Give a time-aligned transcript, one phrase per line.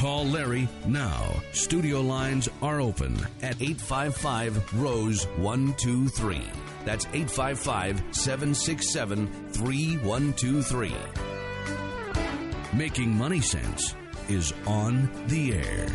[0.00, 1.30] Call Larry now.
[1.52, 6.40] Studio lines are open at 855 Rose 123.
[6.86, 10.94] That's 855 767 3123.
[12.72, 13.94] Making Money Sense
[14.30, 15.86] is on the air.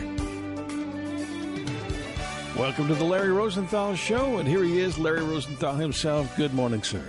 [2.56, 6.38] Welcome to the Larry Rosenthal Show, and here he is, Larry Rosenthal himself.
[6.38, 7.02] Good morning, sir.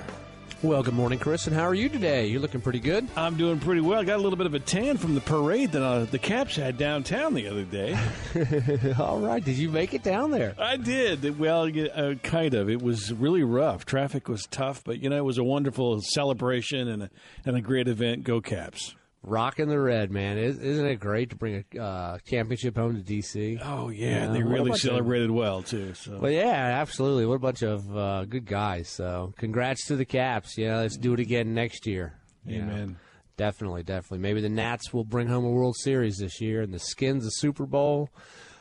[0.62, 2.26] Well, good morning, Chris, and how are you today?
[2.28, 3.06] You're looking pretty good.
[3.14, 4.00] I'm doing pretty well.
[4.00, 6.56] I Got a little bit of a tan from the parade that uh, the Caps
[6.56, 7.96] had downtown the other day.
[8.98, 10.54] All right, did you make it down there?
[10.58, 11.38] I did.
[11.38, 12.70] Well, uh, kind of.
[12.70, 13.84] It was really rough.
[13.84, 17.10] Traffic was tough, but you know, it was a wonderful celebration and a,
[17.44, 18.24] and a great event.
[18.24, 18.94] Go Caps!
[19.28, 20.38] Rocking the red, man.
[20.38, 23.60] Isn't it great to bring a uh, championship home to DC?
[23.60, 25.94] Oh yeah, they really celebrated of, well too.
[25.94, 26.18] So.
[26.20, 27.26] Well, yeah, absolutely.
[27.26, 28.88] What a bunch of uh, good guys.
[28.88, 30.56] So, congrats to the Caps.
[30.56, 32.14] Yeah, let's do it again next year.
[32.48, 32.86] Amen.
[32.86, 32.94] Know.
[33.36, 34.20] Definitely, definitely.
[34.20, 37.30] Maybe the Nats will bring home a World Series this year, and the Skins a
[37.32, 38.10] Super Bowl.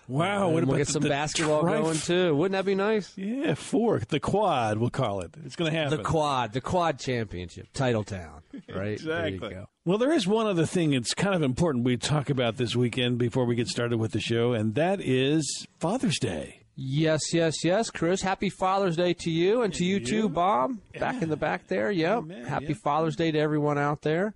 [0.08, 2.36] Wow, and we'll get some basketball trif- going too.
[2.36, 3.12] Wouldn't that be nice?
[3.18, 5.36] Yeah, four, the quad, we'll call it.
[5.44, 5.98] It's going to happen.
[5.98, 8.42] The quad, the quad championship, title town.
[8.74, 8.94] right?
[8.94, 9.38] exactly.
[9.38, 12.76] There well, there is one other thing it's kind of important we talk about this
[12.76, 16.62] weekend before we get started with the show, and that is Father's Day.
[16.78, 18.22] Yes, yes, yes, Chris.
[18.22, 20.06] Happy Father's Day to you and to you, you?
[20.06, 20.78] too, Bob.
[20.94, 21.00] Yeah.
[21.00, 21.90] Back in the back there.
[21.90, 22.18] Yep.
[22.18, 22.46] Amen.
[22.46, 22.76] Happy yeah.
[22.84, 24.34] Father's Day to everyone out there.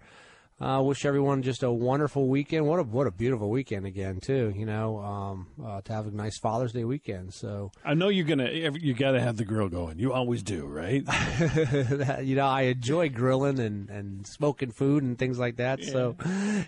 [0.61, 2.67] Uh, wish everyone just a wonderful weekend.
[2.67, 4.53] What a what a beautiful weekend again too.
[4.55, 7.33] You know, um, uh, to have a nice Father's Day weekend.
[7.33, 9.99] So I know you're gonna you got to have the grill going.
[9.99, 11.03] You always do, right?
[12.23, 15.79] you know, I enjoy grilling and, and smoking food and things like that.
[15.79, 15.91] Yeah.
[15.91, 16.15] So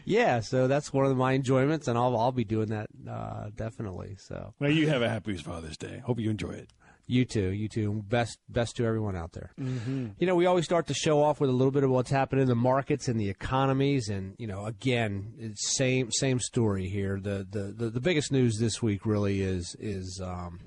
[0.05, 4.15] yeah, so that's one of my enjoyments, and I'll I'll be doing that uh, definitely.
[4.19, 6.01] So well, you have a happy Father's Day.
[6.05, 6.69] Hope you enjoy it.
[7.11, 8.05] You too, you too.
[8.07, 9.51] Best, best to everyone out there.
[9.59, 10.11] Mm-hmm.
[10.17, 12.43] You know, we always start the show off with a little bit of what's happening
[12.43, 17.19] in the markets and the economies, and you know, again, it's same, same story here.
[17.21, 20.61] The, the, the, the biggest news this week really is is um,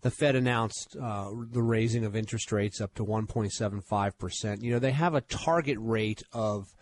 [0.00, 4.64] the Fed announced uh, the raising of interest rates up to 1.75 percent.
[4.64, 6.74] You know, they have a target rate of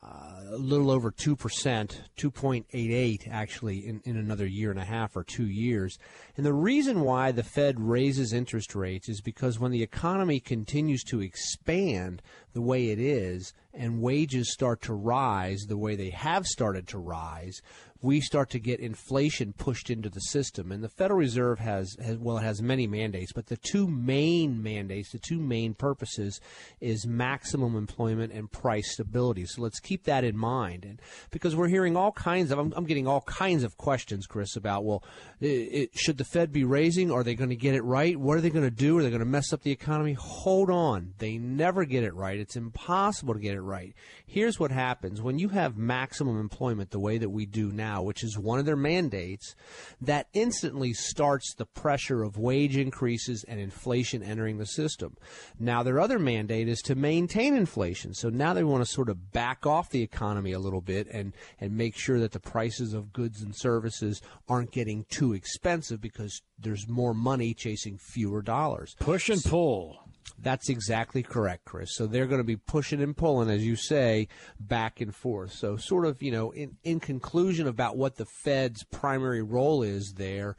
[0.00, 5.24] uh, a little over 2%, 2.88 actually in, in another year and a half or
[5.24, 5.98] two years.
[6.36, 11.02] And the reason why the Fed raises interest rates is because when the economy continues
[11.04, 12.22] to expand
[12.52, 16.98] the way it is and wages start to rise the way they have started to
[16.98, 17.60] rise,
[18.00, 20.70] we start to get inflation pushed into the system.
[20.70, 24.62] And the Federal Reserve has, has, well, it has many mandates, but the two main
[24.62, 26.40] mandates, the two main purposes
[26.80, 29.46] is maximum employment and price stability.
[29.46, 30.84] So let's keep that in mind.
[30.84, 34.54] And because we're hearing all kinds of, I'm, I'm getting all kinds of questions, Chris,
[34.54, 35.02] about, well,
[35.40, 37.10] it, should the Fed be raising?
[37.10, 38.16] Are they going to get it right?
[38.16, 38.98] What are they going to do?
[38.98, 40.12] Are they going to mess up the economy?
[40.12, 41.14] Hold on.
[41.18, 42.38] They never get it right.
[42.38, 43.92] It's impossible to get it right.
[44.24, 48.02] Here's what happens when you have maximum employment the way that we do now now,
[48.02, 49.54] which is one of their mandates,
[50.00, 55.16] that instantly starts the pressure of wage increases and inflation entering the system.
[55.58, 58.14] Now, their other mandate is to maintain inflation.
[58.14, 61.32] So now they want to sort of back off the economy a little bit and,
[61.60, 66.42] and make sure that the prices of goods and services aren't getting too expensive because
[66.58, 68.94] there's more money chasing fewer dollars.
[69.00, 70.07] Push and pull.
[70.38, 71.94] That's exactly correct, Chris.
[71.94, 74.28] So they're going to be pushing and pulling, as you say,
[74.58, 75.52] back and forth.
[75.52, 80.14] So, sort of, you know, in, in conclusion about what the Fed's primary role is
[80.16, 80.56] there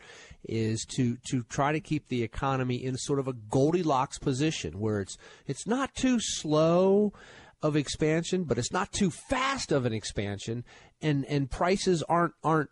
[0.48, 5.02] is to to try to keep the economy in sort of a Goldilocks position where
[5.02, 5.18] it's
[5.48, 7.14] it's not too slow
[7.62, 10.64] of expansion, but it's not too fast of an expansion,
[11.02, 12.70] and and prices aren't aren't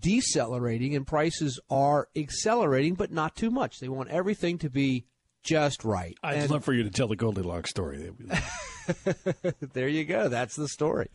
[0.00, 3.78] decelerating and prices are accelerating, but not too much.
[3.78, 5.06] They want everything to be
[5.42, 6.16] just right.
[6.22, 8.10] I'd And- love for you to tell the Goldilocks story.
[9.72, 10.28] there you go.
[10.28, 11.08] That's the story.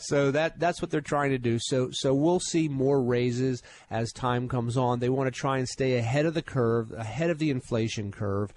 [0.00, 1.58] so that that's what they're trying to do.
[1.60, 5.00] So so we'll see more raises as time comes on.
[5.00, 8.52] They want to try and stay ahead of the curve, ahead of the inflation curve.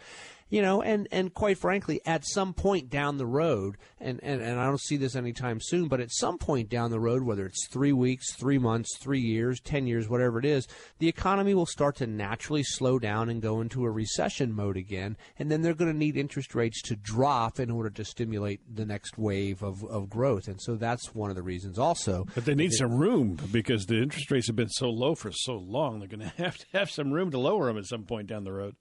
[0.52, 4.60] You know, and, and quite frankly, at some point down the road, and, and, and
[4.60, 7.68] I don't see this anytime soon, but at some point down the road, whether it's
[7.68, 10.68] three weeks, three months, three years, ten years, whatever it is,
[11.00, 15.18] the economy will start to naturally slow down and go into a recession mode again,
[15.40, 18.86] and then they're going to need interest rates to drop in order to stimulate the
[18.86, 20.48] next wave of, of growth.
[20.48, 22.28] And so that's one of the reasons also.
[22.36, 25.56] But they need some room because the interest rates have been so low for so
[25.56, 26.00] long.
[26.00, 28.44] They're going to have to have some room to lower them at some point down
[28.44, 28.76] the road.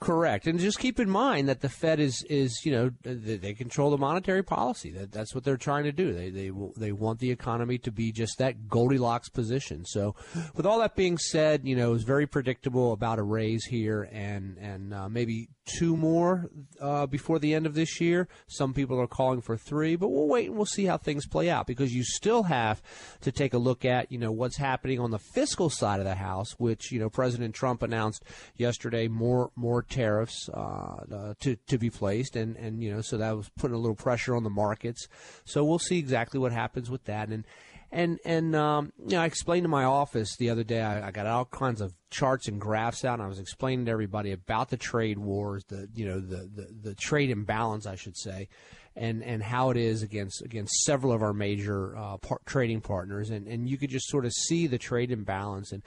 [0.00, 3.90] Correct, and just keep in mind that the Fed is is you know they, control
[3.90, 4.92] the monetary policy.
[4.92, 6.12] That that's what they're trying to do.
[6.12, 9.84] They they they want the economy to be just that Goldilocks position.
[9.84, 10.14] So,
[10.54, 14.08] with all that being said, you know it was very predictable about a raise here,
[14.12, 16.50] and and uh, maybe two more
[16.80, 18.28] uh, before the end of this year.
[18.46, 21.50] Some people are calling for three, but we'll wait and we'll see how things play
[21.50, 22.82] out because you still have
[23.20, 26.14] to take a look at you know what's happening on the fiscal side of the
[26.14, 28.24] house, which you know President Trump announced
[28.56, 33.16] yesterday more more tariffs uh, uh, to to be placed, and and you know so
[33.18, 35.08] that was putting a little pressure on the markets.
[35.44, 37.44] So we'll see exactly what happens with that, and
[37.90, 40.82] and and um, you know I explained to my office the other day.
[40.82, 43.92] I, I got all kinds of charts and graphs out, and I was explaining to
[43.92, 48.16] everybody about the trade wars, the you know the the, the trade imbalance, I should
[48.16, 48.48] say.
[48.96, 53.30] And, and how it is against against several of our major uh, par- trading partners,
[53.30, 55.84] and, and you could just sort of see the trade imbalance, and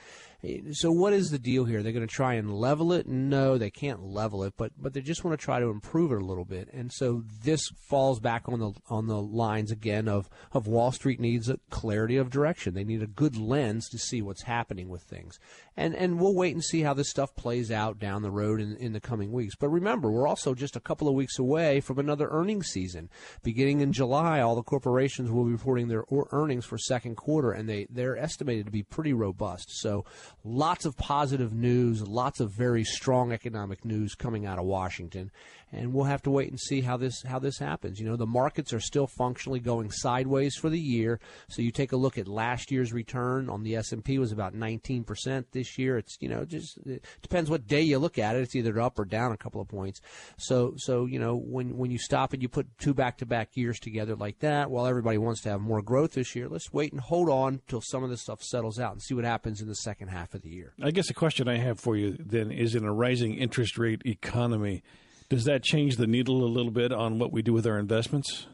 [0.71, 1.83] so what is the deal here?
[1.83, 3.07] They're going to try and level it?
[3.07, 6.21] No, they can't level it, but but they just want to try to improve it
[6.21, 6.69] a little bit.
[6.73, 11.19] And so this falls back on the on the lines again of of Wall Street
[11.19, 12.73] needs a clarity of direction.
[12.73, 15.38] They need a good lens to see what's happening with things.
[15.77, 18.75] And and we'll wait and see how this stuff plays out down the road in
[18.77, 19.55] in the coming weeks.
[19.55, 23.09] But remember, we're also just a couple of weeks away from another earnings season.
[23.43, 27.69] Beginning in July, all the corporations will be reporting their earnings for second quarter and
[27.69, 29.69] they they're estimated to be pretty robust.
[29.69, 30.03] So
[30.43, 35.31] lots of positive news, lots of very strong economic news coming out of Washington,
[35.71, 38.00] and we'll have to wait and see how this how this happens.
[38.00, 41.19] You know, the markets are still functionally going sideways for the year.
[41.50, 45.45] So you take a look at last year's return on the S&P was about 19%
[45.51, 45.97] this year.
[45.97, 48.41] It's, you know, just it depends what day you look at it.
[48.41, 50.01] It's either up or down a couple of points.
[50.38, 54.15] So so, you know, when when you stop and you put two back-to-back years together
[54.15, 57.29] like that, while everybody wants to have more growth this year, let's wait and hold
[57.29, 60.09] on till some of this stuff settles out and see what happens in the second
[60.09, 60.74] half of the year.
[60.81, 64.01] I guess the question I have for you then is in a rising interest rate
[64.06, 64.83] economy,
[65.31, 68.47] does that change the needle a little bit on what we do with our investments?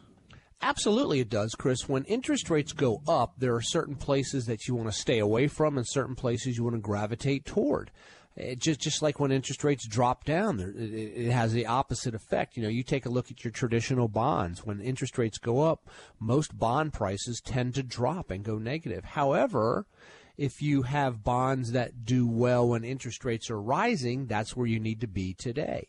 [0.61, 1.89] Absolutely, it does, Chris.
[1.89, 5.47] When interest rates go up, there are certain places that you want to stay away
[5.47, 7.89] from and certain places you want to gravitate toward.
[8.35, 12.55] It just just like when interest rates drop down, it has the opposite effect.
[12.55, 14.63] You know, you take a look at your traditional bonds.
[14.63, 15.89] When interest rates go up,
[16.19, 19.03] most bond prices tend to drop and go negative.
[19.03, 19.87] However,
[20.37, 24.79] if you have bonds that do well when interest rates are rising, that's where you
[24.79, 25.87] need to be today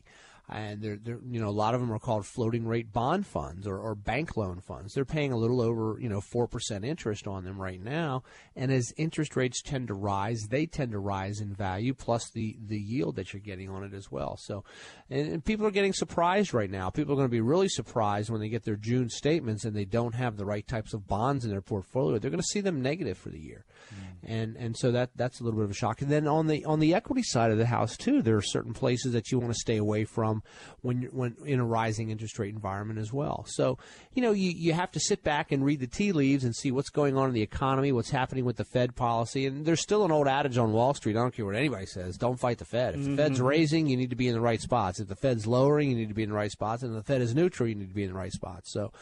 [0.50, 3.66] and they're, they're, you know a lot of them are called floating rate bond funds
[3.66, 4.94] or, or bank loan funds.
[4.94, 8.22] They're paying a little over you know four percent interest on them right now,
[8.56, 12.56] and as interest rates tend to rise, they tend to rise in value plus the
[12.66, 14.38] the yield that you're getting on it as well.
[14.38, 14.64] So,
[15.10, 16.90] and, and people are getting surprised right now.
[16.90, 19.84] People are going to be really surprised when they get their June statements and they
[19.84, 22.18] don't have the right types of bonds in their portfolio.
[22.18, 24.32] They're going to see them negative for the year, hmm.
[24.32, 26.00] and and so that that's a little bit of a shock.
[26.00, 28.72] And then on the on the equity side of the house too, there are certain
[28.72, 30.37] places that you want to stay away from
[30.82, 33.44] when you're, when in a rising interest rate environment as well.
[33.48, 33.78] So,
[34.14, 36.70] you know, you, you have to sit back and read the tea leaves and see
[36.70, 39.46] what's going on in the economy, what's happening with the Fed policy.
[39.46, 41.16] And there's still an old adage on Wall Street.
[41.16, 42.16] I don't care what anybody says.
[42.16, 42.94] Don't fight the Fed.
[42.94, 43.16] If the mm-hmm.
[43.16, 45.00] Fed's raising, you need to be in the right spots.
[45.00, 46.82] If the Fed's lowering, you need to be in the right spots.
[46.82, 48.72] And if the Fed is neutral, you need to be in the right spots.
[48.72, 48.92] So,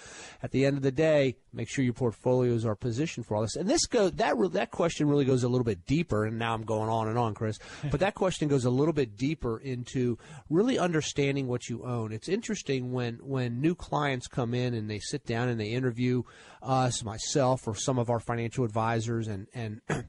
[0.43, 3.57] at the end of the day, make sure your portfolios are positioned for all this.
[3.57, 6.25] And this go that re- that question really goes a little bit deeper.
[6.25, 7.59] And now I'm going on and on, Chris.
[7.90, 10.19] But that question goes a little bit deeper into
[10.50, 12.12] really understanding what you own.
[12.12, 16.23] It's interesting when when new clients come in and they sit down and they interview
[16.62, 19.80] us, myself, or some of our financial advisors, and and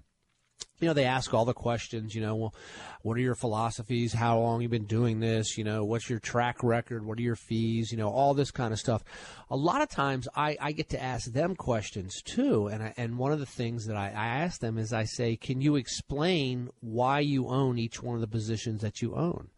[0.79, 2.55] you know, they ask all the questions, you know, well,
[3.01, 4.13] what are your philosophies?
[4.13, 5.57] How long you been doing this?
[5.57, 7.03] You know, what's your track record?
[7.03, 7.91] What are your fees?
[7.91, 9.03] You know, all this kind of stuff.
[9.49, 12.67] A lot of times I, I get to ask them questions too.
[12.67, 15.35] And I, and one of the things that I, I ask them is I say,
[15.35, 19.49] can you explain why you own each one of the positions that you own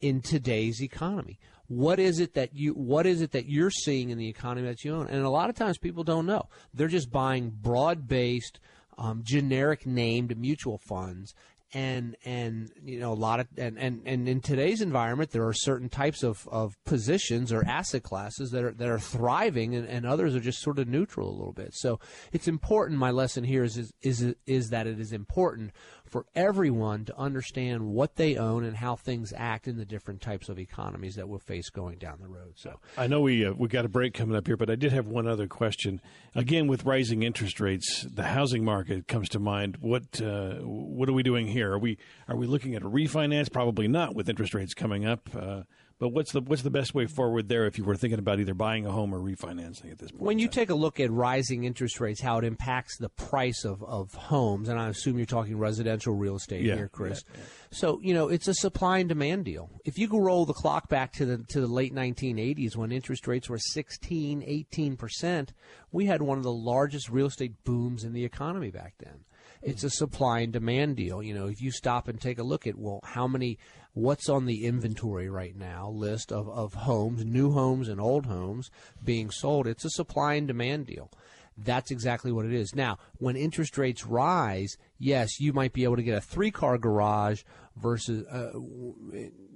[0.00, 1.38] in today's economy?
[1.66, 4.84] What is it that you what is it that you're seeing in the economy that
[4.84, 5.06] you own?
[5.06, 6.48] And a lot of times people don't know.
[6.74, 8.58] They're just buying broad based
[8.98, 11.34] um, generic named mutual funds
[11.72, 15.52] and and you know a lot of and, and and in today's environment there are
[15.52, 20.04] certain types of, of positions or asset classes that are that are thriving and, and
[20.04, 22.00] others are just sort of neutral a little bit so
[22.32, 25.70] it's important my lesson here is is is, is that it is important
[26.10, 30.48] for everyone to understand what they own and how things act in the different types
[30.48, 32.52] of economies that we'll face going down the road.
[32.56, 34.92] So I know we uh, we got a break coming up here, but I did
[34.92, 36.00] have one other question.
[36.34, 39.78] Again, with rising interest rates, the housing market comes to mind.
[39.80, 41.72] What uh, what are we doing here?
[41.72, 41.96] Are we
[42.28, 43.50] are we looking at a refinance?
[43.50, 45.28] Probably not, with interest rates coming up.
[45.34, 45.62] Uh,
[46.00, 48.54] but what's the what's the best way forward there if you were thinking about either
[48.54, 50.22] buying a home or refinancing at this point?
[50.22, 53.84] When you take a look at rising interest rates, how it impacts the price of,
[53.84, 57.22] of homes, and I assume you're talking residential real estate Yeah, here, Chris.
[57.32, 57.46] yeah, yeah.
[57.70, 59.70] So you know it's a supply and demand deal.
[59.84, 63.28] If you go roll the clock back to the to the late 1980s when interest
[63.28, 65.52] rates were 16, 18 percent,
[65.92, 69.24] we had one of the largest real estate booms in the economy back then.
[69.62, 71.22] It's a supply and demand deal.
[71.22, 73.58] You know, if you stop and take a look at well, how many
[73.92, 78.70] what's on the inventory right now list of, of homes, new homes and old homes
[79.04, 79.66] being sold.
[79.66, 81.10] It's a supply and demand deal.
[81.58, 82.74] That's exactly what it is.
[82.74, 86.78] Now, when interest rates rise, yes, you might be able to get a three car
[86.78, 87.42] garage
[87.76, 88.52] versus uh,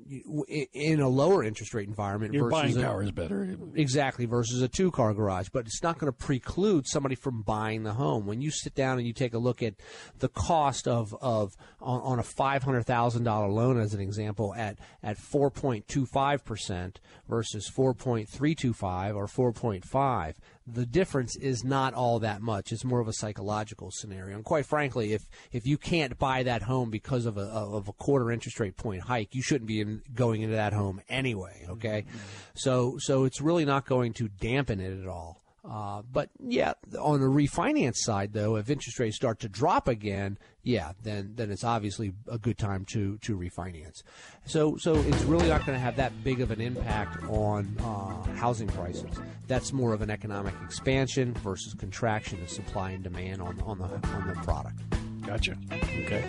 [0.07, 2.35] in a lower interest rate environment.
[2.35, 3.57] Your versus buying a- power is better.
[3.75, 5.49] Exactly, versus a two car garage.
[5.53, 8.27] But it's not going to preclude somebody from buying the home.
[8.27, 9.75] When you sit down and you take a look at
[10.19, 16.97] the cost of, of on, on a $500,000 loan, as an example, at, at 4.25%
[17.29, 20.35] versus 4.325 or 4.5,
[20.67, 22.73] the difference is not all that much.
[22.73, 24.35] It's more of a psychological scenario.
[24.35, 27.93] And quite frankly, if, if you can't buy that home because of a, of a
[27.93, 31.67] quarter interest rate point hike, you shouldn't be in, going into that home anyway.
[31.69, 32.19] Okay, mm-hmm.
[32.55, 35.44] so so it's really not going to dampen it at all.
[35.69, 40.37] Uh, but yeah, on the refinance side, though, if interest rates start to drop again,
[40.63, 44.03] yeah, then then it's obviously a good time to to refinance.
[44.45, 48.23] So so it's really not going to have that big of an impact on uh,
[48.35, 49.11] housing prices.
[49.47, 53.87] That's more of an economic expansion versus contraction of supply and demand on on the
[53.87, 54.81] on the product.
[55.27, 55.57] Gotcha.
[55.73, 56.25] Okay.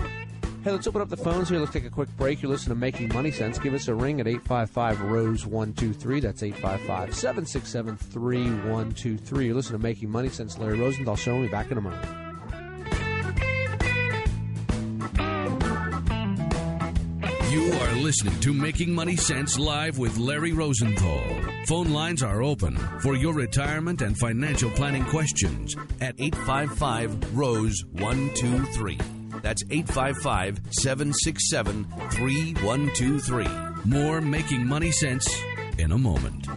[0.65, 1.59] Hey, let's open up the phones here.
[1.59, 2.41] Let's take a quick break.
[2.41, 3.59] You're listening to Making Money Sense.
[3.59, 6.21] Give us a ring at 855 Rose 123.
[6.21, 9.45] That's 855 767 3123.
[9.45, 10.57] You're listening to Making Money Sense.
[10.57, 11.39] Larry Rosenthal Show.
[11.39, 12.03] We'll back in a moment.
[17.51, 21.21] You are listening to Making Money Sense live with Larry Rosenthal.
[21.67, 29.14] Phone lines are open for your retirement and financial planning questions at 855 Rose 123.
[29.45, 33.47] That's 855 767 3123.
[33.85, 35.39] More Making Money Sense
[35.77, 36.47] in a moment.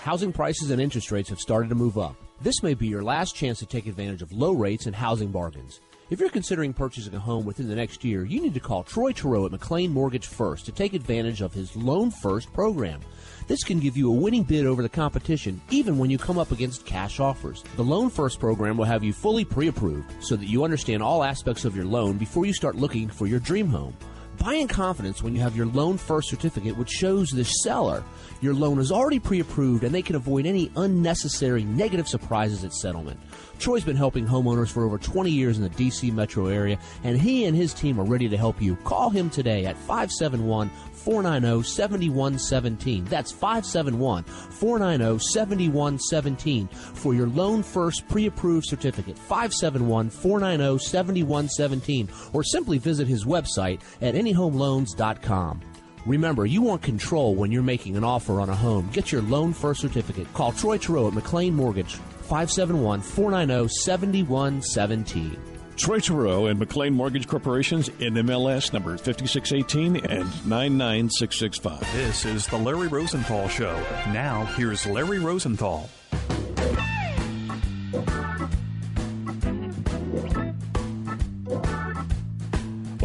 [0.00, 2.16] Housing prices and interest rates have started to move up.
[2.42, 5.80] This may be your last chance to take advantage of low rates and housing bargains.
[6.10, 9.12] If you're considering purchasing a home within the next year, you need to call Troy
[9.12, 13.02] Terrell at McLean Mortgage First to take advantage of his Loan First program.
[13.46, 16.50] This can give you a winning bid over the competition, even when you come up
[16.50, 17.62] against cash offers.
[17.76, 21.22] The Loan First program will have you fully pre approved so that you understand all
[21.22, 23.94] aspects of your loan before you start looking for your dream home.
[24.38, 28.04] Buy in confidence when you have your loan first certificate, which shows the seller
[28.40, 32.72] your loan is already pre approved and they can avoid any unnecessary negative surprises at
[32.72, 33.18] settlement.
[33.58, 36.12] Troy's been helping homeowners for over 20 years in the D.C.
[36.12, 38.76] metro area, and he and his team are ready to help you.
[38.76, 43.04] Call him today at 571 490 7117.
[43.04, 49.18] That's 571 490 7117 for your loan first pre approved certificate.
[49.18, 55.62] 571 490 7117 or simply visit his website at anyhomeloans.com.
[56.06, 58.88] Remember, you want control when you're making an offer on a home.
[58.92, 60.32] Get your loan first certificate.
[60.32, 65.57] Call Troy Terrell at McLean Mortgage, 571 490 7117.
[65.78, 71.80] Troy and McLean Mortgage Corporation's NMLS numbers 5618 and 99665.
[71.92, 73.74] This is the Larry Rosenthal Show.
[74.12, 75.88] Now, here's Larry Rosenthal.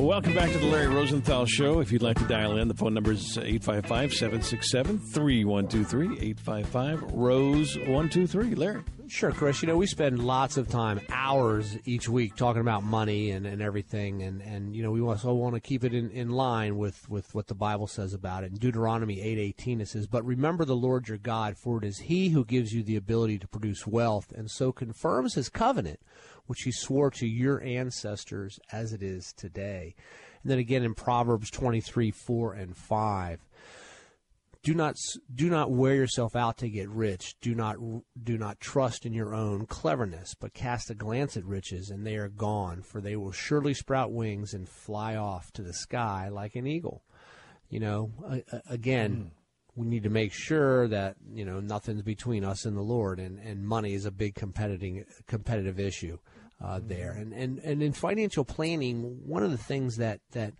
[0.03, 1.79] Welcome back to the Larry Rosenthal Show.
[1.79, 6.05] If you'd like to dial in, the phone number is 855 767 3123.
[6.05, 8.55] 855 Rose 123.
[8.55, 8.83] Larry.
[9.07, 9.61] Sure, Chris.
[9.61, 13.61] You know, we spend lots of time, hours each week, talking about money and, and
[13.61, 14.23] everything.
[14.23, 17.33] And, and, you know, we also want to keep it in, in line with, with
[17.33, 18.51] what the Bible says about it.
[18.51, 22.29] In Deuteronomy 8.18, it says, But remember the Lord your God, for it is he
[22.29, 25.99] who gives you the ability to produce wealth, and so confirms his covenant,
[26.47, 29.95] which he swore to your ancestors as it is today.
[30.41, 33.39] And then again in Proverbs 23, 4 and 5
[34.63, 34.95] do not
[35.33, 37.35] do not wear yourself out to get rich.
[37.41, 37.75] Do not
[38.23, 42.15] do not trust in your own cleverness, but cast a glance at riches, and they
[42.15, 46.55] are gone, for they will surely sprout wings and fly off to the sky like
[46.55, 47.03] an eagle.
[47.69, 48.11] You know,
[48.69, 49.15] again.
[49.15, 49.31] Mm
[49.75, 53.39] we need to make sure that you know nothing's between us and the Lord, and,
[53.39, 56.19] and money is a big competitive competitive issue
[56.63, 57.11] uh, there.
[57.11, 60.53] And, and and in financial planning, one of the things that that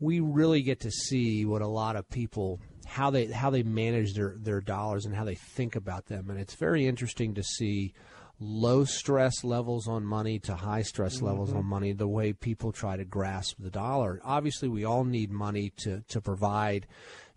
[0.00, 4.14] we really get to see what a lot of people how they how they manage
[4.14, 7.92] their their dollars and how they think about them, and it's very interesting to see
[8.38, 11.26] low stress levels on money to high stress mm-hmm.
[11.26, 15.30] levels on money the way people try to grasp the dollar obviously we all need
[15.30, 16.86] money to to provide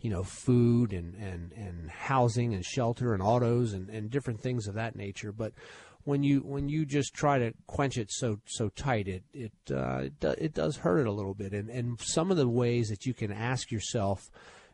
[0.02, 4.68] you know, food and, and, and housing and shelter and autos and, and different things
[4.68, 5.32] of that nature.
[5.32, 5.54] But
[6.10, 10.00] when you when you just try to quench it so so tight, it it uh,
[10.00, 11.54] it, do, it does hurt it a little bit.
[11.54, 14.30] And and some of the ways that you can ask yourself,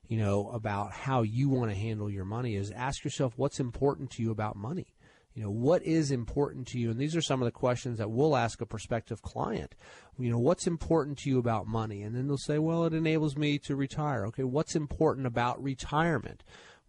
[0.08, 4.12] you know, about how you want to handle your money is ask yourself what's important
[4.12, 4.96] to you about money.
[5.34, 6.90] You know, what is important to you?
[6.90, 9.76] And these are some of the questions that we'll ask a prospective client.
[10.18, 12.04] You know, what's important to you about money?
[12.04, 14.26] And then they'll say, well, it enables me to retire.
[14.28, 16.46] Okay, what's important about retirement?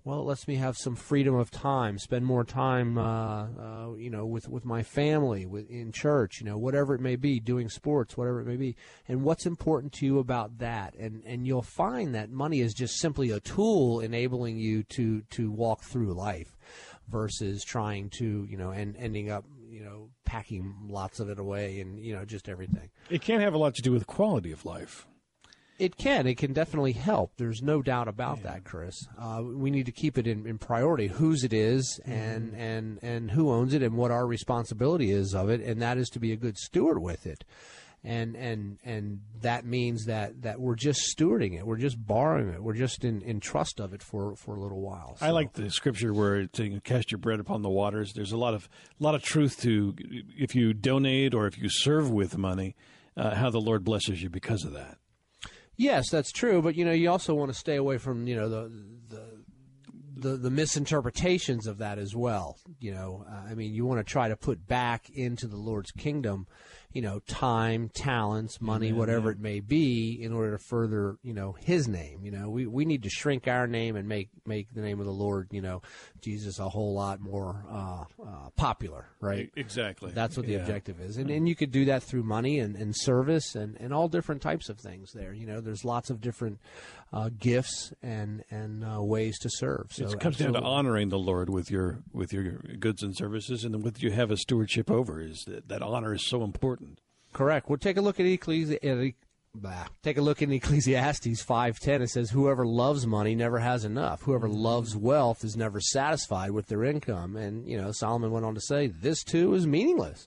[0.06, 4.08] Well, it lets me have some freedom of time, spend more time, uh, uh, you
[4.08, 7.68] know, with, with my family, with, in church, you know, whatever it may be, doing
[7.68, 8.76] sports, whatever it may be.
[9.08, 10.94] And what's important to you about that?
[10.94, 15.50] And and you'll find that money is just simply a tool enabling you to to
[15.50, 16.56] walk through life
[17.08, 21.80] versus trying to you know and ending up you know packing lots of it away
[21.80, 22.90] and you know just everything.
[23.10, 25.04] It can't have a lot to do with quality of life.
[25.78, 26.26] It can.
[26.26, 27.32] It can definitely help.
[27.36, 28.52] There's no doubt about yeah.
[28.52, 29.06] that, Chris.
[29.18, 32.60] Uh, we need to keep it in, in priority, whose it is, and, mm-hmm.
[32.60, 36.08] and and who owns it, and what our responsibility is of it, and that is
[36.10, 37.44] to be a good steward with it
[38.06, 42.62] and and and that means that that we're just stewarding it, we're just borrowing it,
[42.62, 45.16] we're just in, in trust of it for, for a little while.
[45.16, 45.26] So.
[45.26, 48.36] I like the scripture where it's saying, "Cast your bread upon the waters." There's a
[48.36, 48.68] lot of
[48.98, 49.94] a lot of truth to
[50.38, 52.76] if you donate or if you serve with money,
[53.16, 54.98] uh, how the Lord blesses you because of that.
[55.76, 58.48] Yes, that's true, but you know you also want to stay away from you know
[58.48, 58.72] the
[59.08, 59.36] the
[60.18, 62.56] the, the misinterpretations of that as well.
[62.80, 65.92] You know, uh, I mean, you want to try to put back into the Lord's
[65.92, 66.46] kingdom
[66.96, 71.52] you know, time, talents, money, whatever it may be, in order to further, you know,
[71.52, 72.24] His name.
[72.24, 75.04] You know, we, we need to shrink our name and make make the name of
[75.04, 75.82] the Lord, you know,
[76.26, 79.48] Jesus a whole lot more uh, uh, popular, right?
[79.54, 80.10] Exactly.
[80.10, 80.58] That's what the yeah.
[80.58, 83.94] objective is, and and you could do that through money and, and service and, and
[83.94, 85.12] all different types of things.
[85.12, 86.58] There, you know, there's lots of different
[87.12, 89.86] uh, gifts and and uh, ways to serve.
[89.92, 90.54] So it comes absolutely.
[90.54, 94.10] down to honoring the Lord with your with your goods and services, and what you
[94.10, 97.00] have a stewardship over is that, that honor is so important.
[97.32, 97.68] Correct.
[97.68, 99.14] We'll take a look at Ecclesi-
[100.02, 102.02] Take a look in Ecclesiastes 5:10.
[102.02, 104.22] It says, "Whoever loves money never has enough.
[104.22, 104.58] Whoever mm-hmm.
[104.58, 108.60] loves wealth is never satisfied with their income." And you know, Solomon went on to
[108.60, 110.26] say, "This too is meaningless."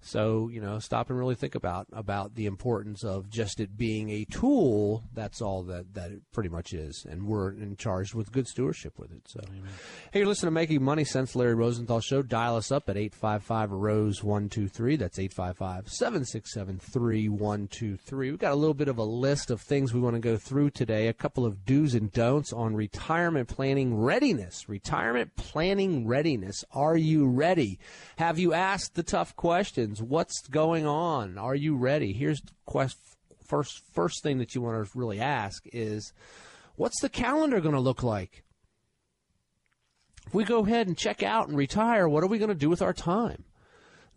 [0.00, 4.10] So you know, stop and really think about about the importance of just it being
[4.10, 5.02] a tool.
[5.12, 8.98] That's all that that it pretty much is, and we're in charge with good stewardship
[8.98, 9.22] with it.
[9.26, 9.64] So, Amen.
[10.12, 12.22] hey, you're listening to Making Money Sense, Larry Rosenthal Show.
[12.22, 14.96] Dial us up at eight five five Rose one two three.
[14.96, 18.12] That's 855-767-3123.
[18.12, 20.70] We've got a little bit of a list of things we want to go through
[20.70, 21.08] today.
[21.08, 24.68] A couple of do's and don'ts on retirement planning readiness.
[24.68, 26.64] Retirement planning readiness.
[26.72, 27.78] Are you ready?
[28.18, 29.56] Have you asked the tough questions?
[29.56, 30.02] questions.
[30.02, 31.38] What's going on?
[31.38, 32.12] Are you ready?
[32.12, 32.98] Here's the quest,
[33.46, 36.12] first first thing that you want to really ask is,
[36.76, 38.42] what's the calendar going to look like?
[40.26, 42.68] If we go ahead and check out and retire, what are we going to do
[42.68, 43.44] with our time?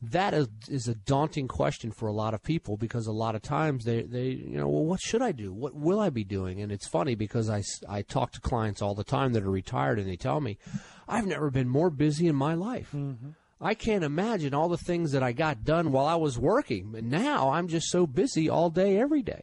[0.02, 3.42] That is, is a daunting question for a lot of people because a lot of
[3.42, 5.52] times they, they, you know, well, what should I do?
[5.52, 6.62] What will I be doing?
[6.62, 10.00] And it's funny because I, I talk to clients all the time that are retired
[10.00, 10.58] and they tell me,
[11.08, 12.92] I've never been more busy in my life.
[12.96, 13.32] Mm-hmm.
[13.62, 16.94] I can't imagine all the things that I got done while I was working.
[16.96, 19.42] And now I'm just so busy all day, every day.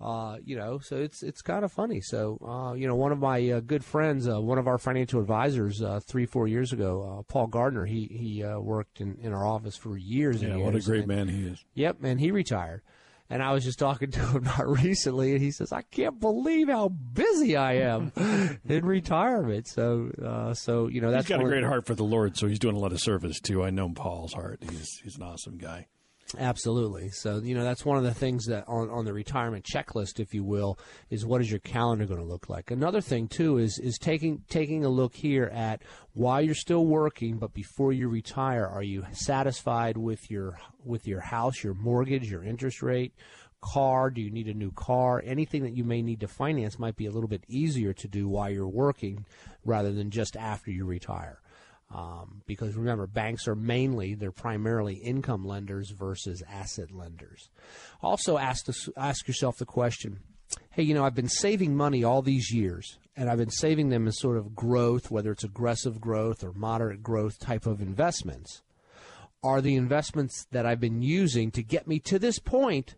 [0.00, 2.00] Uh, you know, so it's it's kind of funny.
[2.00, 5.20] So, uh, you know, one of my uh, good friends, uh, one of our financial
[5.20, 9.46] advisors, uh, three four years ago, uh, Paul Gardner, he he worked in, in our
[9.46, 10.42] office for years.
[10.42, 11.64] Yeah, and what years, a great and, man he is.
[11.74, 12.82] Yep, and he retired.
[13.30, 16.68] And I was just talking to him not recently, and he says, "I can't believe
[16.68, 18.12] how busy I am
[18.68, 22.04] in retirement." So, uh, so you know, that's he's got a great heart for the
[22.04, 23.62] Lord, so he's doing a lot of service too.
[23.62, 25.86] I know Paul's heart; he's he's an awesome guy.
[26.38, 27.10] Absolutely.
[27.10, 30.34] So, you know, that's one of the things that on, on the retirement checklist, if
[30.34, 30.78] you will,
[31.10, 32.70] is what is your calendar going to look like?
[32.70, 37.38] Another thing too is is taking taking a look here at while you're still working,
[37.38, 42.44] but before you retire, are you satisfied with your with your house, your mortgage, your
[42.44, 43.14] interest rate?
[43.64, 44.10] car?
[44.10, 45.22] Do you need a new car?
[45.24, 48.28] Anything that you may need to finance might be a little bit easier to do
[48.28, 49.24] while you're working
[49.64, 51.40] rather than just after you retire.
[51.92, 57.50] Um, because remember, banks are mainly, they're primarily income lenders versus asset lenders.
[58.02, 60.20] Also, ask, the, ask yourself the question
[60.70, 64.06] hey, you know, I've been saving money all these years, and I've been saving them
[64.06, 68.62] in sort of growth, whether it's aggressive growth or moderate growth type of investments.
[69.42, 72.96] Are the investments that I've been using to get me to this point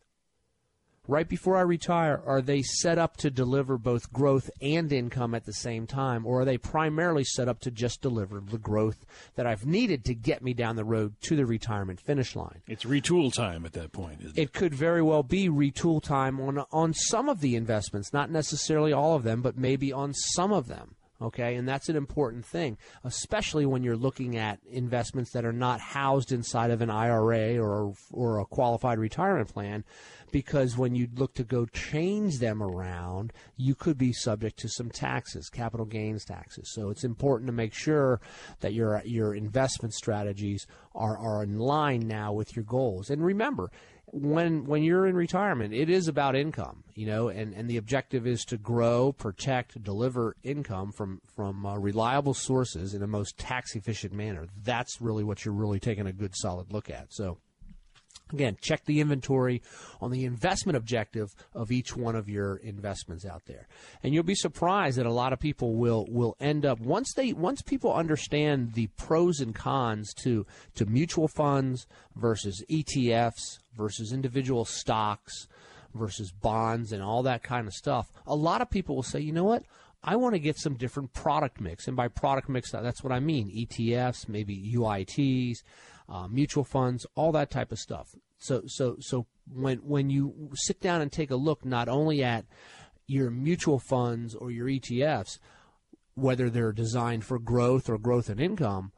[1.08, 5.44] right before I retire, are they set up to deliver both growth and income at
[5.44, 9.04] the same time, or are they primarily set up to just deliver the growth
[9.36, 12.62] that I've needed to get me down the road to the retirement finish line?
[12.66, 14.20] It's retool time at that point.
[14.20, 14.42] Isn't it?
[14.42, 18.92] it could very well be retool time on on some of the investments, not necessarily
[18.92, 20.95] all of them, but maybe on some of them.
[21.20, 25.80] Okay, and that's an important thing, especially when you're looking at investments that are not
[25.80, 29.82] housed inside of an IRA or or a qualified retirement plan,
[30.30, 34.90] because when you look to go change them around, you could be subject to some
[34.90, 36.70] taxes, capital gains taxes.
[36.74, 38.20] So it's important to make sure
[38.60, 43.08] that your your investment strategies are are in line now with your goals.
[43.08, 43.70] And remember,
[44.16, 48.26] when when you're in retirement, it is about income, you know, and, and the objective
[48.26, 53.76] is to grow, protect, deliver income from from uh, reliable sources in a most tax
[53.76, 54.46] efficient manner.
[54.64, 57.12] That's really what you're really taking a good solid look at.
[57.12, 57.38] So.
[58.32, 59.62] Again, check the inventory
[60.00, 63.68] on the investment objective of each one of your investments out there.
[64.02, 67.32] And you'll be surprised that a lot of people will, will end up once they
[67.32, 71.86] once people understand the pros and cons to to mutual funds
[72.16, 75.46] versus ETFs versus individual stocks
[75.94, 78.10] versus bonds and all that kind of stuff.
[78.26, 79.62] A lot of people will say, "You know what?
[80.02, 83.20] I want to get some different product mix." And by product mix, that's what I
[83.20, 85.58] mean: ETFs, maybe UITs
[86.08, 88.14] uh, mutual funds, all that type of stuff.
[88.38, 92.44] So, so, so when when you sit down and take a look not only at
[93.06, 95.38] your mutual funds or your ETFs,
[96.14, 98.92] whether they're designed for growth or growth and income,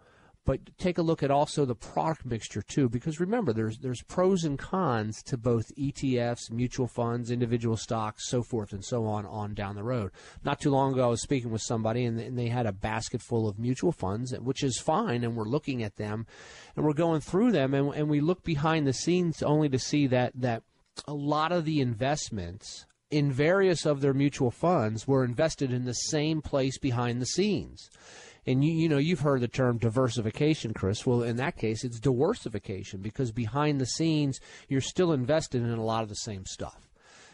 [0.49, 4.45] but take a look at also the product mixture too, because remember, there's there's pros
[4.45, 9.53] and cons to both ETFs, mutual funds, individual stocks, so forth and so on on
[9.53, 10.11] down the road.
[10.43, 13.47] Not too long ago, I was speaking with somebody, and, they had a basket full
[13.47, 16.27] of mutual funds, which is fine, and we're looking at them,
[16.75, 20.07] and we're going through them, and, and we look behind the scenes only to see
[20.07, 20.63] that that
[21.07, 25.93] a lot of the investments in various of their mutual funds were invested in the
[25.93, 27.91] same place behind the scenes
[28.49, 31.07] and you you know you've heard the term diversification, Chris.
[31.07, 35.85] Well, in that case, it's diversification because behind the scenes you're still invested in a
[35.85, 36.88] lot of the same stuff.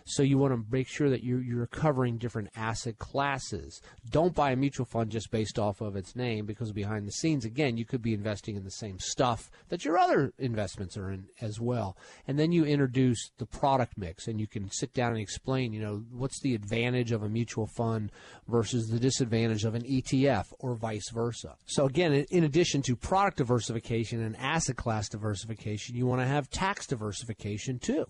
[0.07, 3.81] So you want to make sure that you're, you're covering different asset classes.
[4.11, 7.47] Don't buy a mutual fund just based off of its name because behind the scenes,
[7.47, 11.29] again, you could be investing in the same stuff that your other investments are in
[11.41, 11.97] as well.
[12.29, 15.81] And then you introduce the product mix and you can sit down and explain, you
[15.81, 18.13] know, what's the advantage of a mutual fund
[18.47, 21.57] versus the disadvantage of an ETF or vice versa.
[21.65, 26.51] So again, in addition to product diversification and asset class diversification, you want to have
[26.51, 28.05] tax diversification too.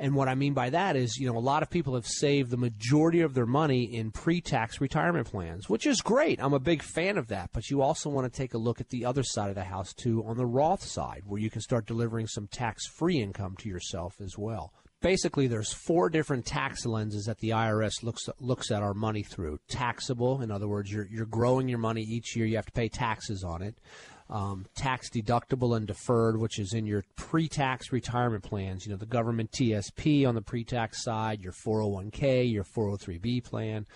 [0.00, 2.50] And what I mean by that is, you know, a lot of people have saved
[2.50, 6.42] the majority of their money in pre-tax retirement plans, which is great.
[6.42, 7.50] I'm a big fan of that.
[7.52, 9.92] But you also want to take a look at the other side of the house
[9.92, 14.22] too, on the Roth side, where you can start delivering some tax-free income to yourself
[14.22, 14.72] as well.
[15.02, 19.58] Basically, there's four different tax lenses that the IRS looks looks at our money through.
[19.68, 22.46] Taxable, in other words, you're you're growing your money each year.
[22.46, 23.78] You have to pay taxes on it
[24.30, 28.86] um, tax deductible and deferred, which is in your pre-tax retirement plans.
[28.86, 33.86] You know, the government TSP on the pre-tax side, your 401k, your 403b plan.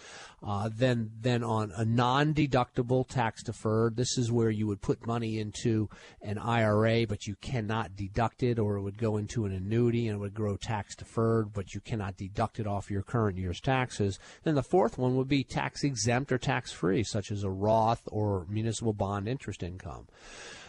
[0.46, 5.38] Uh, then, then on a non-deductible tax deferred, this is where you would put money
[5.38, 5.88] into
[6.20, 10.16] an IRA, but you cannot deduct it, or it would go into an annuity and
[10.16, 14.18] it would grow tax deferred, but you cannot deduct it off your current year's taxes.
[14.42, 18.02] Then the fourth one would be tax exempt or tax free, such as a Roth
[18.06, 20.08] or municipal bond interest income.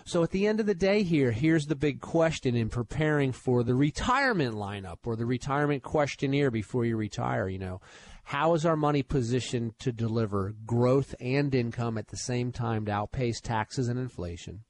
[0.08, 3.64] So at the end of the day here, here's the big question in preparing for
[3.64, 7.82] the retirement lineup or the retirement questionnaire before you retire, you know.
[8.26, 12.92] How is our money positioned to deliver growth and income at the same time to
[12.92, 14.64] outpace taxes and inflation?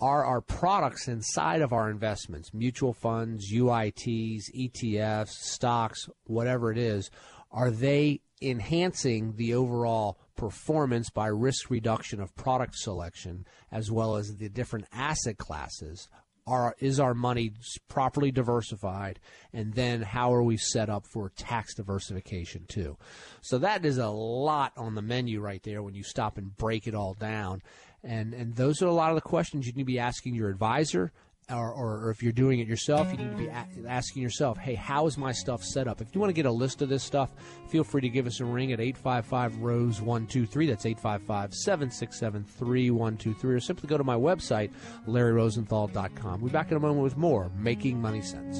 [0.00, 7.10] Are our products inside of our investments, mutual funds, UITs, ETFs, stocks, whatever it is,
[7.50, 14.36] are they enhancing the overall performance by risk reduction of product selection as well as
[14.36, 16.08] the different asset classes
[16.78, 17.52] is our money
[17.88, 19.18] properly diversified?
[19.52, 22.96] And then how are we set up for tax diversification too?
[23.40, 26.86] So that is a lot on the menu right there when you stop and break
[26.86, 27.62] it all down.
[28.04, 30.50] And and those are a lot of the questions you need to be asking your
[30.50, 31.12] advisor
[31.50, 34.58] or, or, or if you're doing it yourself, you need to be a- asking yourself,
[34.58, 36.00] hey, how is my stuff set up?
[36.00, 37.30] If you want to get a list of this stuff,
[37.68, 40.66] feel free to give us a ring at 855 Rose 123.
[40.66, 43.54] That's 855 767 3123.
[43.54, 44.70] Or simply go to my website,
[45.06, 46.40] LarryRosenthal.com.
[46.40, 48.58] We'll be back in a moment with more Making Money Sense.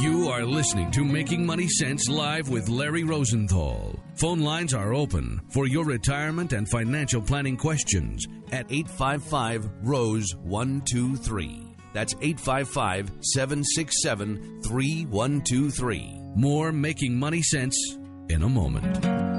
[0.00, 3.99] You are listening to Making Money Sense live with Larry Rosenthal.
[4.20, 11.74] Phone lines are open for your retirement and financial planning questions at 855 Rose 123.
[11.94, 16.20] That's 855 767 3123.
[16.36, 17.96] More Making Money Sense
[18.28, 19.29] in a moment.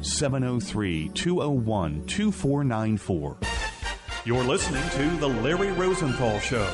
[0.01, 3.37] 703 201 2494.
[4.25, 6.65] You're listening to The Larry Rosenthal Show.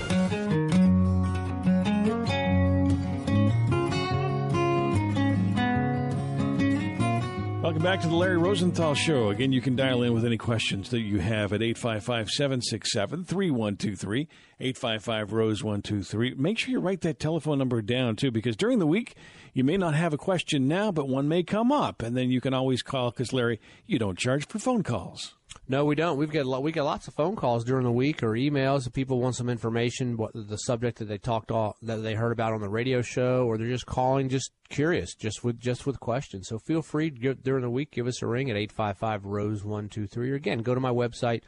[7.61, 9.31] Welcome back to the Larry Rosenthal Show.
[9.31, 14.29] Again, you can dial in with any questions that you have at 855 767 3123,
[14.61, 16.35] 855 Rose 123.
[16.35, 19.15] Make sure you write that telephone number down, too, because during the week,
[19.53, 22.01] you may not have a question now, but one may come up.
[22.01, 25.35] And then you can always call because, Larry, you don't charge for phone calls.
[25.71, 26.17] No, we don't.
[26.17, 29.21] We've got we get lots of phone calls during the week or emails if people
[29.21, 32.59] want some information, what the subject that they talked all, that they heard about on
[32.59, 36.49] the radio show, or they're just calling, just curious, just with just with questions.
[36.49, 39.63] So feel free during the week, give us a ring at eight five five Rose
[39.63, 41.43] one two three, or again, go to my website,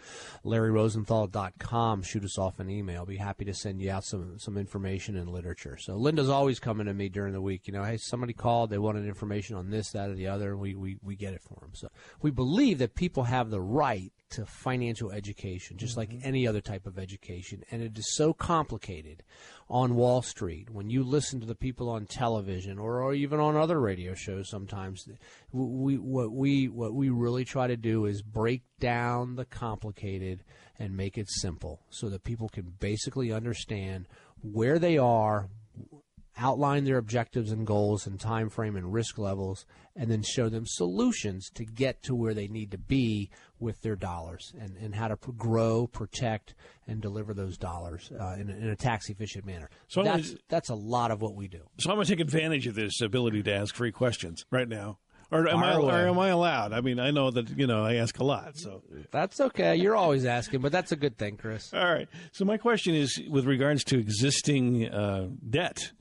[0.46, 2.04] LarryRosenthal.com.
[2.04, 3.06] Shoot us off an email.
[3.06, 5.76] Be happy to send you out some some information and literature.
[5.78, 7.68] So Linda's always coming to me during the week.
[7.68, 10.62] You know, hey, somebody called, they wanted information on this, that, or the other, and
[10.62, 11.72] we we we get it for them.
[11.74, 11.90] So
[12.22, 16.28] we believe that people have the right to financial education, just like mm-hmm.
[16.28, 17.64] any other type of education.
[17.72, 19.24] And it is so complicated
[19.70, 23.56] on Wall Street when you listen to the people on television or, or even on
[23.56, 24.50] other radio shows.
[24.50, 25.08] Sometimes
[25.52, 30.44] we what we what we really try to do is break down the complicated
[30.80, 34.08] and make it simple, so that people can basically understand
[34.42, 35.48] where they are,
[36.38, 39.66] outline their objectives and goals and time frame and risk levels
[39.96, 43.96] and then show them solutions to get to where they need to be with their
[43.96, 46.56] dollars and, and how to pr- grow, protect,
[46.88, 49.70] and deliver those dollars uh, in, a, in a tax efficient manner.
[49.88, 51.62] So that's, gonna- that's a lot of what we do.
[51.80, 54.98] So I'm going to take advantage of this ability to ask free questions right now.
[55.32, 56.74] Or am, I, or am I allowed?
[56.74, 58.84] I mean, I know that, you know, I ask a lot, so.
[59.10, 59.76] That's okay.
[59.76, 61.74] You're always asking, but that's a good thing, Chris.
[61.74, 62.08] All right.
[62.34, 65.92] So my question is with regards to existing uh, debt,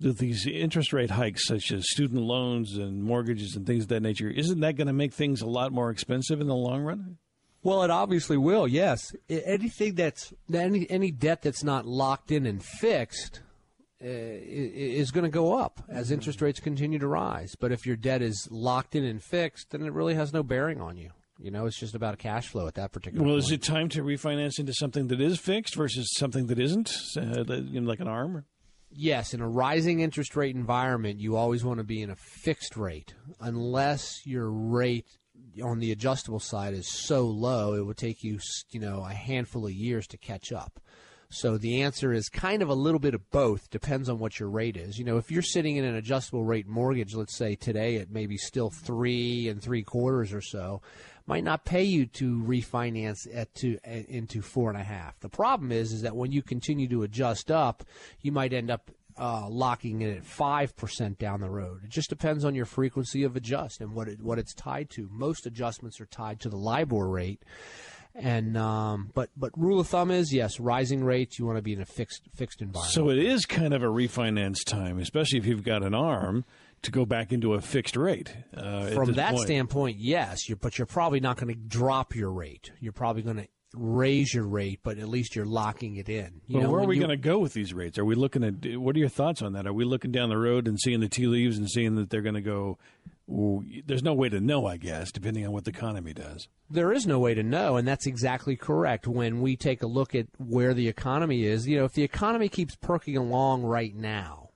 [0.00, 4.28] these interest rate hikes, such as student loans and mortgages and things of that nature,
[4.28, 7.18] isn't that going to make things a lot more expensive in the long run?
[7.62, 8.68] Well, it obviously will.
[8.68, 13.40] Yes, anything that's any any debt that's not locked in and fixed
[14.02, 17.56] uh, is going to go up as interest rates continue to rise.
[17.58, 20.80] But if your debt is locked in and fixed, then it really has no bearing
[20.80, 21.10] on you.
[21.40, 23.24] You know, it's just about a cash flow at that particular.
[23.24, 23.44] Well, point.
[23.44, 27.44] is it time to refinance into something that is fixed versus something that isn't, uh,
[27.54, 28.44] you know, like an arm?
[28.90, 32.76] Yes, in a rising interest rate environment, you always want to be in a fixed
[32.76, 35.06] rate, unless your rate
[35.62, 38.38] on the adjustable side is so low, it would take you,
[38.70, 40.80] you know, a handful of years to catch up.
[41.30, 43.68] So the answer is kind of a little bit of both.
[43.68, 44.98] Depends on what your rate is.
[44.98, 48.38] You know, if you're sitting in an adjustable rate mortgage, let's say today at maybe
[48.38, 50.80] still three and three quarters or so,
[51.28, 55.20] might not pay you to refinance at to into four and a half.
[55.20, 57.84] The problem is, is that when you continue to adjust up,
[58.22, 61.84] you might end up uh, locking it at five percent down the road.
[61.84, 65.08] It just depends on your frequency of adjust and what it, what it's tied to.
[65.12, 67.42] Most adjustments are tied to the LIBOR rate,
[68.14, 71.74] and um, but but rule of thumb is yes, rising rates you want to be
[71.74, 72.94] in a fixed fixed environment.
[72.94, 76.44] So it is kind of a refinance time, especially if you've got an arm
[76.82, 78.34] to go back into a fixed rate.
[78.56, 79.42] Uh, From that point.
[79.46, 82.70] standpoint, yes, you're, but you're probably not going to drop your rate.
[82.80, 86.40] You're probably going to raise your rate, but at least you're locking it in.
[86.46, 87.98] You know, where are we going to go with these rates?
[87.98, 88.80] Are we looking at?
[88.80, 89.66] What are your thoughts on that?
[89.66, 92.22] Are we looking down the road and seeing the tea leaves and seeing that they're
[92.22, 92.78] going to go?
[93.30, 96.48] Ooh, there's no way to know, I guess, depending on what the economy does.
[96.70, 99.06] There is no way to know, and that's exactly correct.
[99.06, 102.48] When we take a look at where the economy is, you know, if the economy
[102.48, 104.47] keeps perking along right now,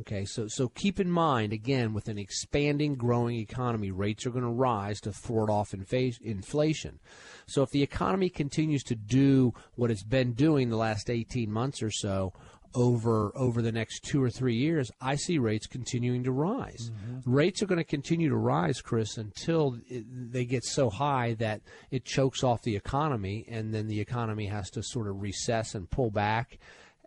[0.00, 4.44] Okay, so so keep in mind again, with an expanding, growing economy, rates are going
[4.44, 7.00] to rise to thwart off infa- inflation.
[7.46, 11.82] So if the economy continues to do what it's been doing the last 18 months
[11.82, 12.32] or so,
[12.74, 16.90] over over the next two or three years, I see rates continuing to rise.
[16.90, 17.32] Mm-hmm.
[17.32, 21.62] Rates are going to continue to rise, Chris, until it, they get so high that
[21.90, 25.90] it chokes off the economy, and then the economy has to sort of recess and
[25.90, 26.58] pull back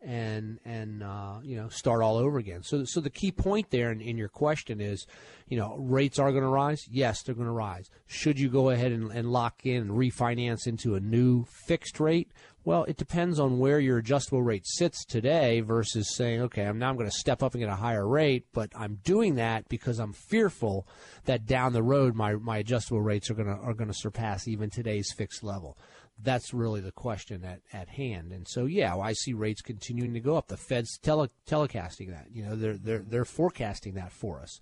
[0.02, 2.64] and and uh, you know start all over again.
[2.64, 5.06] So so the key point there in, in your question is,
[5.48, 6.88] you know, rates are going to rise.
[6.90, 7.90] Yes, they're going to rise.
[8.08, 12.32] Should you go ahead and, and lock in and refinance into a new fixed rate?
[12.64, 16.90] Well, it depends on where your adjustable rate sits today versus saying, okay, I'm now
[16.90, 20.00] I'm going to step up and get a higher rate, but I'm doing that because
[20.00, 20.88] I'm fearful
[21.26, 24.48] that down the road my, my adjustable rates are going to are going to surpass
[24.48, 25.78] even today's fixed level
[26.24, 28.32] that's really the question at, at hand.
[28.32, 30.48] And so, yeah, I see rates continuing to go up.
[30.48, 32.28] The Fed's tele, telecasting that.
[32.32, 34.60] You know, they're they're they're forecasting that for us,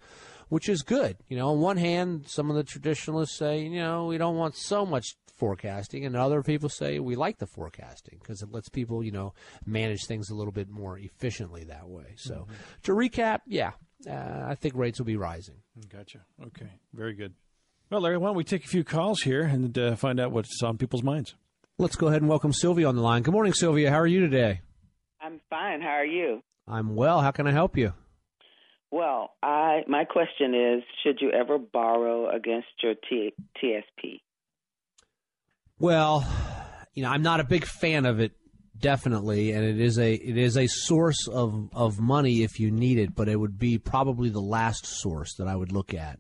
[0.49, 1.17] which is good.
[1.27, 4.55] You know, on one hand, some of the traditionalists say, you know, we don't want
[4.55, 9.03] so much forecasting, and other people say we like the forecasting because it lets people,
[9.03, 9.33] you know,
[9.65, 12.13] manage things a little bit more efficiently that way.
[12.17, 12.53] So, mm-hmm.
[12.83, 13.71] to recap, yeah,
[14.07, 15.55] uh, I think rates will be rising.
[15.91, 16.19] Gotcha.
[16.47, 17.33] Okay, very good.
[17.89, 20.61] Well, Larry, why don't we take a few calls here and uh, find out what's
[20.61, 21.33] on people's minds?
[21.81, 23.21] Let's go ahead and welcome Sylvia on the line.
[23.21, 23.89] Good morning, Sylvia.
[23.89, 24.59] How are you today?
[25.21, 25.79] I'm fine.
[25.79, 26.41] How are you?
[26.67, 27.21] I'm well.
[27.21, 27.93] How can I help you?
[28.91, 34.19] Well, I my question is, should you ever borrow against your T, TSP?
[35.79, 36.27] Well,
[36.95, 38.33] you know, I'm not a big fan of it
[38.77, 42.99] definitely and it is a it is a source of of money if you need
[42.99, 46.19] it, but it would be probably the last source that I would look at.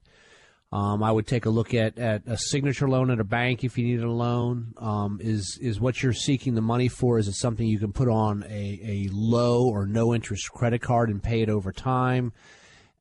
[0.71, 3.75] Um, I would take a look at, at a signature loan at a bank if
[3.77, 4.73] you needed a loan.
[4.77, 7.17] Um, is is what you're seeking the money for?
[7.17, 11.09] Is it something you can put on a, a low or no interest credit card
[11.09, 12.33] and pay it over time?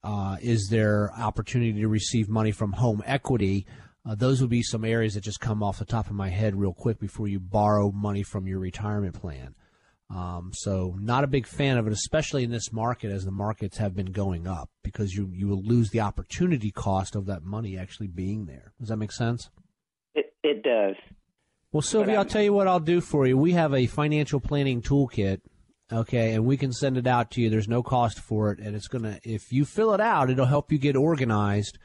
[0.02, 3.66] Uh, is there opportunity to receive money from home equity?
[4.08, 6.56] Uh, those would be some areas that just come off the top of my head
[6.56, 9.54] real quick before you borrow money from your retirement plan.
[10.10, 13.76] Um, so not a big fan of it, especially in this market as the markets
[13.76, 17.76] have been going up, because you you will lose the opportunity cost of that money
[17.76, 18.72] actually being there.
[18.78, 19.50] Does that make sense?
[20.14, 20.96] It it does.
[21.72, 23.36] Well, Sylvia, I'll tell you what I'll do for you.
[23.36, 25.42] We have a financial planning toolkit,
[25.92, 27.50] okay, and we can send it out to you.
[27.50, 30.72] There's no cost for it, and it's gonna if you fill it out, it'll help
[30.72, 31.78] you get organized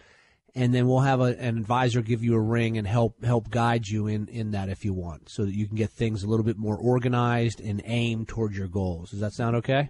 [0.56, 3.88] and then we'll have a, an advisor give you a ring and help help guide
[3.88, 6.46] you in in that if you want, so that you can get things a little
[6.46, 9.12] bit more organized and aim towards your goals.
[9.12, 9.90] Does that sound okay?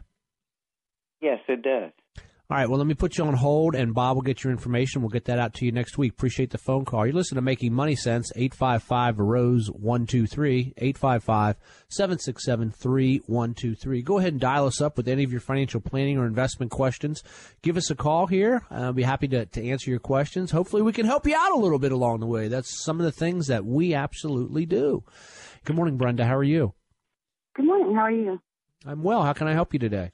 [1.21, 1.91] Yes, it does.
[2.49, 5.01] All right, well, let me put you on hold, and Bob will get your information.
[5.01, 6.11] We'll get that out to you next week.
[6.11, 7.07] Appreciate the phone call.
[7.07, 11.55] You listen to Making Money Sense, 855 Rose 123, 855
[11.87, 14.01] 767 3123.
[14.01, 17.23] Go ahead and dial us up with any of your financial planning or investment questions.
[17.61, 18.65] Give us a call here.
[18.69, 20.51] I'll be happy to, to answer your questions.
[20.51, 22.49] Hopefully, we can help you out a little bit along the way.
[22.49, 25.05] That's some of the things that we absolutely do.
[25.63, 26.25] Good morning, Brenda.
[26.25, 26.73] How are you?
[27.55, 27.95] Good morning.
[27.95, 28.41] How are you?
[28.85, 29.23] I'm well.
[29.23, 30.11] How can I help you today?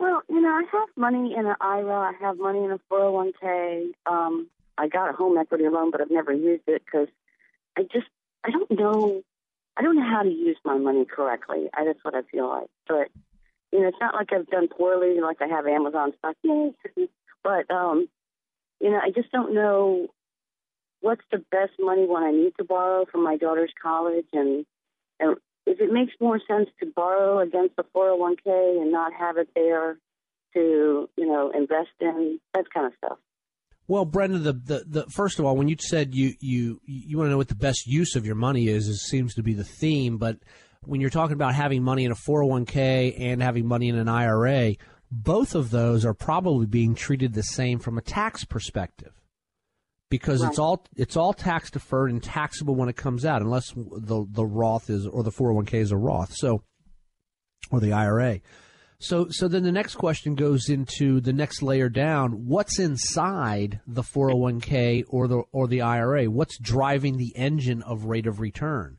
[0.00, 1.92] Well, you know, I have money in an IRA.
[1.92, 3.90] I have money in a 401k.
[4.06, 7.08] Um, I got a home equity loan, but I've never used it because
[7.76, 8.06] I just
[8.42, 9.22] I don't know
[9.76, 11.68] I don't know how to use my money correctly.
[11.74, 12.68] I, that's what I feel like.
[12.88, 13.08] But
[13.72, 16.34] you know, it's not like I've done poorly, like I have Amazon stock.
[16.44, 16.72] Yay!
[17.44, 18.08] but um,
[18.80, 20.08] you know, I just don't know
[21.02, 24.64] what's the best money when I need to borrow for my daughter's college and
[25.90, 29.98] it makes more sense to borrow against the 401k and not have it there
[30.54, 33.18] to, you know, invest in, that kind of stuff.
[33.88, 37.26] Well, Brenda, the, the, the, first of all, when you said you, you, you want
[37.26, 39.64] to know what the best use of your money is, it seems to be the
[39.64, 40.16] theme.
[40.16, 40.38] But
[40.84, 44.76] when you're talking about having money in a 401k and having money in an IRA,
[45.10, 49.19] both of those are probably being treated the same from a tax perspective
[50.10, 50.50] because right.
[50.50, 54.44] it's all it's all tax deferred and taxable when it comes out, unless the the
[54.44, 56.62] Roth is or the 401k is a Roth, so
[57.70, 58.40] or the IRA.
[58.98, 62.46] So so then the next question goes into the next layer down.
[62.46, 66.26] What's inside the 401k or the or the IRA?
[66.26, 68.98] What's driving the engine of rate of return?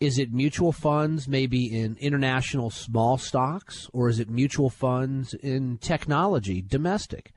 [0.00, 5.78] Is it mutual funds, maybe in international small stocks, or is it mutual funds in
[5.78, 7.32] technology, domestic?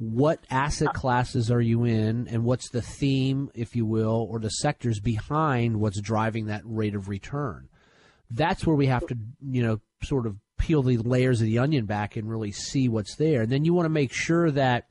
[0.00, 4.48] What asset classes are you in and what's the theme, if you will, or the
[4.48, 7.68] sectors behind what's driving that rate of return.
[8.30, 11.84] That's where we have to, you know, sort of peel the layers of the onion
[11.84, 13.42] back and really see what's there.
[13.42, 14.86] And then you want to make sure that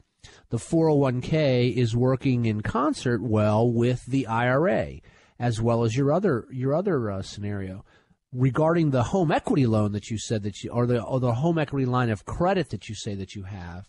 [0.49, 4.99] the 401k is working in concert well with the IRA
[5.39, 7.83] as well as your other your other uh, scenario
[8.31, 11.57] regarding the home equity loan that you said that you or the or the home
[11.57, 13.87] equity line of credit that you say that you have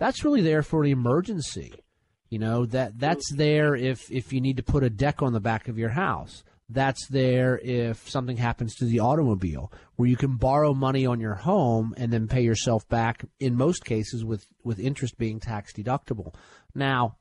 [0.00, 1.74] that's really there for an emergency.
[2.30, 5.40] You know that that's there if if you need to put a deck on the
[5.40, 6.42] back of your house.
[6.68, 11.34] That's there if something happens to the automobile, where you can borrow money on your
[11.34, 13.24] home and then pay yourself back.
[13.40, 16.34] In most cases, with with interest being tax deductible.
[16.74, 17.16] Now,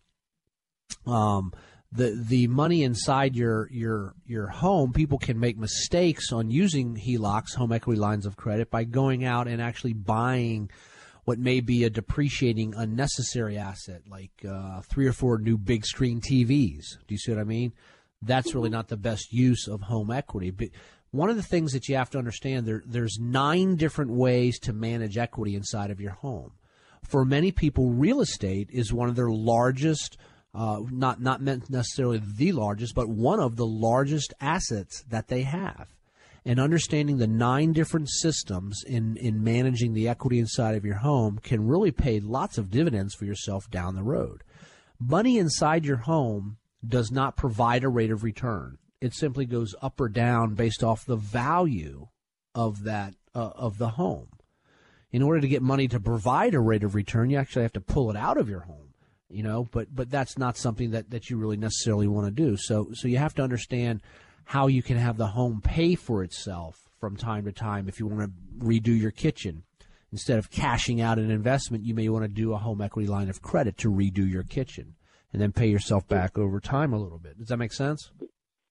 [1.07, 1.51] um,
[1.91, 7.55] the the money inside your your your home, people can make mistakes on using HELOCs,
[7.55, 10.69] home equity lines of credit, by going out and actually buying
[11.29, 16.19] what may be a depreciating unnecessary asset like uh, three or four new big screen
[16.19, 16.97] TVs.
[17.07, 17.71] Do you see what I mean?
[18.19, 20.49] That's really not the best use of home equity.
[20.49, 20.69] But
[21.11, 24.73] one of the things that you have to understand there there's nine different ways to
[24.73, 26.53] manage equity inside of your home.
[27.03, 30.17] For many people, real estate is one of their largest.
[30.55, 35.95] Uh, not not necessarily the largest, but one of the largest assets that they have
[36.49, 41.37] and understanding the nine different systems in, in managing the equity inside of your home
[41.43, 44.41] can really pay lots of dividends for yourself down the road.
[44.99, 48.79] Money inside your home does not provide a rate of return.
[48.99, 52.07] It simply goes up or down based off the value
[52.55, 54.29] of that uh, of the home.
[55.11, 57.79] In order to get money to provide a rate of return, you actually have to
[57.79, 58.95] pull it out of your home.
[59.29, 62.57] You know, but but that's not something that, that you really necessarily want to do.
[62.57, 64.01] So so you have to understand
[64.49, 68.07] how you can have the home pay for itself from time to time if you
[68.07, 69.61] want to redo your kitchen.
[70.11, 73.29] Instead of cashing out an investment, you may want to do a home equity line
[73.29, 74.95] of credit to redo your kitchen
[75.31, 77.37] and then pay yourself back over time a little bit.
[77.37, 78.09] Does that make sense?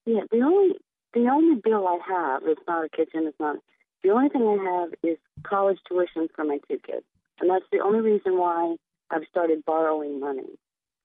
[0.04, 0.74] Yeah, the only
[1.14, 3.58] the only bill I have is not a kitchen, it's not
[4.02, 7.06] the only thing I have is college tuition for my two kids.
[7.38, 8.74] And that's the only reason why
[9.12, 10.58] I've started borrowing money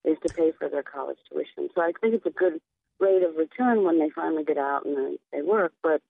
[0.04, 1.68] is to pay for their college tuition.
[1.76, 2.60] So I think it's a good
[3.00, 5.72] rate of return when they finally get out and they, they work.
[5.82, 6.00] But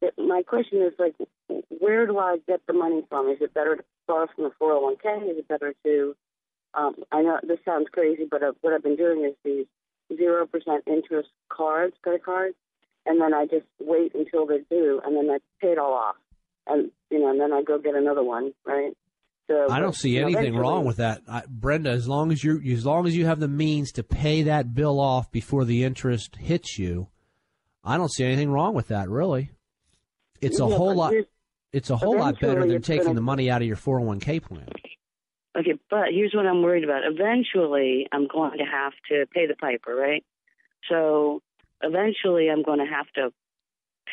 [0.00, 1.14] it, my question is like,
[1.78, 3.28] where do I get the money from?
[3.28, 5.30] Is it better to borrow from the 401k?
[5.30, 6.16] Is it better to?
[6.74, 9.66] Um, I know this sounds crazy, but uh, what I've been doing is these
[10.16, 12.54] zero percent interest cards, credit cards,
[13.06, 16.16] and then I just wait until they're due, and then I pay it all off,
[16.66, 18.96] and you know, and then I go get another one, right?
[19.48, 21.90] So, I don't see anything wrong with that, I, Brenda.
[21.90, 25.00] As long as you as long as you have the means to pay that bill
[25.00, 27.08] off before the interest hits you,
[27.84, 29.08] I don't see anything wrong with that.
[29.08, 29.50] Really,
[30.40, 31.14] it's a yeah, whole lot.
[31.72, 34.08] It's a whole lot better than taking gonna, the money out of your four hundred
[34.08, 34.68] one k plan.
[35.58, 37.02] Okay, but here's what I'm worried about.
[37.04, 40.24] Eventually, I'm going to have to pay the piper, right?
[40.88, 41.42] So
[41.82, 43.32] eventually, I'm going to have to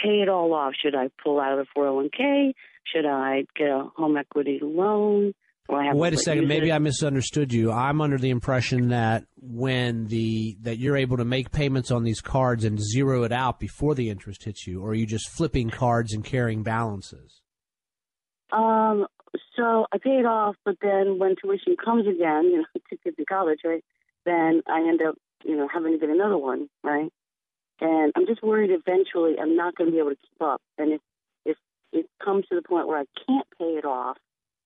[0.01, 0.73] pay it all off.
[0.82, 2.53] Should I pull out of the 401k?
[2.93, 5.33] Should I get a home equity loan?
[5.69, 6.47] Wait a second.
[6.47, 7.71] Maybe I misunderstood you.
[7.71, 12.21] I'm under the impression that when the that you're able to make payments on these
[12.21, 15.69] cards and zero it out before the interest hits you, or are you just flipping
[15.69, 17.41] cards and carrying balances?
[18.51, 19.05] Um.
[19.55, 23.15] So I pay it off, but then when tuition comes again, you know, to kids
[23.19, 23.83] in college, right?
[24.25, 27.11] Then I end up, you know, having to get another one, right?
[27.79, 30.61] And I'm just worried eventually I'm not going to be able to keep up.
[30.77, 31.01] And if
[31.91, 34.17] it comes to the point where I can't pay it off,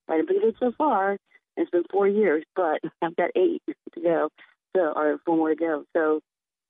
[0.07, 0.19] right?
[0.19, 1.17] I've been good so far.
[1.55, 4.30] It's been four years, but I've got eight to go,
[4.76, 5.84] so or four more to go.
[5.93, 6.21] So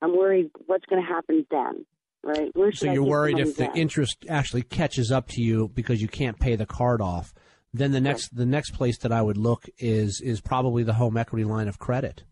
[0.02, 1.86] I'm worried what's going to happen then,
[2.22, 2.52] right?
[2.74, 6.56] so you're worried if the interest actually catches up to you because you can't pay
[6.56, 7.32] the card off.
[7.72, 8.38] Then the next right.
[8.38, 11.80] the next place that I would look is is probably the home equity line of
[11.80, 12.22] credit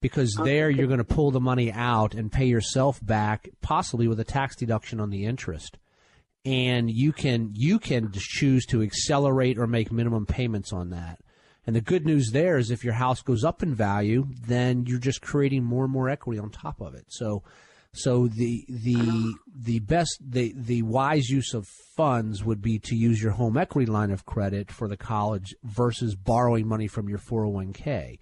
[0.00, 4.20] because there you're going to pull the money out and pay yourself back, possibly with
[4.20, 5.78] a tax deduction on the interest.
[6.44, 11.20] And you can you can choose to accelerate or make minimum payments on that.
[11.66, 14.98] And the good news there is if your house goes up in value, then you're
[14.98, 17.06] just creating more and more equity on top of it.
[17.08, 17.42] So
[17.92, 21.66] so the the the best the the wise use of
[21.96, 26.14] funds would be to use your home equity line of credit for the college versus
[26.14, 28.18] borrowing money from your 401k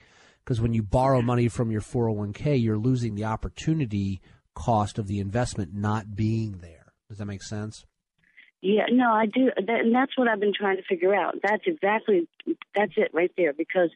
[0.47, 4.21] because when you borrow money from your 401k, you're losing the opportunity
[4.55, 6.93] cost of the investment not being there.
[7.09, 7.85] Does that make sense?
[8.63, 11.37] Yeah, no, I do, that, and that's what I've been trying to figure out.
[11.43, 12.27] That's exactly
[12.75, 13.53] that's it right there.
[13.53, 13.91] Because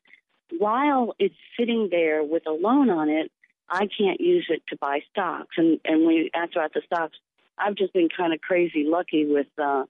[0.58, 3.30] while it's sitting there with a loan on it,
[3.68, 5.56] I can't use it to buy stocks.
[5.56, 7.16] And and when you ask about the stocks,
[7.56, 9.84] I've just been kind of crazy lucky with, uh,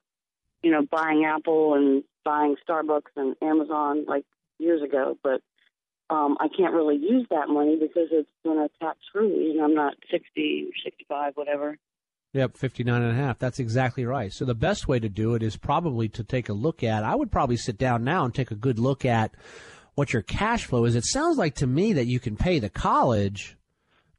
[0.63, 4.25] you know, buying Apple and buying Starbucks and Amazon like
[4.59, 5.17] years ago.
[5.23, 5.41] But
[6.11, 9.75] um, I can't really use that money because it's going to tax free, and I'm
[9.75, 11.77] not 60 or 65, whatever.
[12.33, 13.39] Yep, 59 and a half.
[13.39, 14.33] That's exactly right.
[14.33, 17.17] So the best way to do it is probably to take a look at, I
[17.17, 19.33] would probably sit down now and take a good look at
[19.97, 20.95] what your cash flow is.
[20.95, 23.57] It sounds like to me that you can pay the college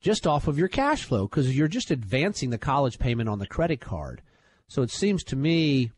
[0.01, 3.47] just off of your cash flow because you're just advancing the college payment on the
[3.47, 4.21] credit card.
[4.67, 5.91] So it seems to me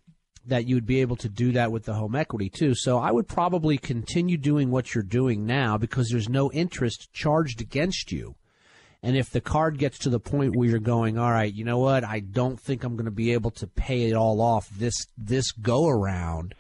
[0.45, 2.75] that you would be able to do that with the home equity too.
[2.75, 7.61] So I would probably continue doing what you're doing now because there's no interest charged
[7.61, 8.35] against you.
[9.03, 11.77] And if the card gets to the point where you're going, all right, you know
[11.77, 12.05] what?
[12.05, 15.51] I don't think I'm going to be able to pay it all off this this
[15.51, 16.55] go around.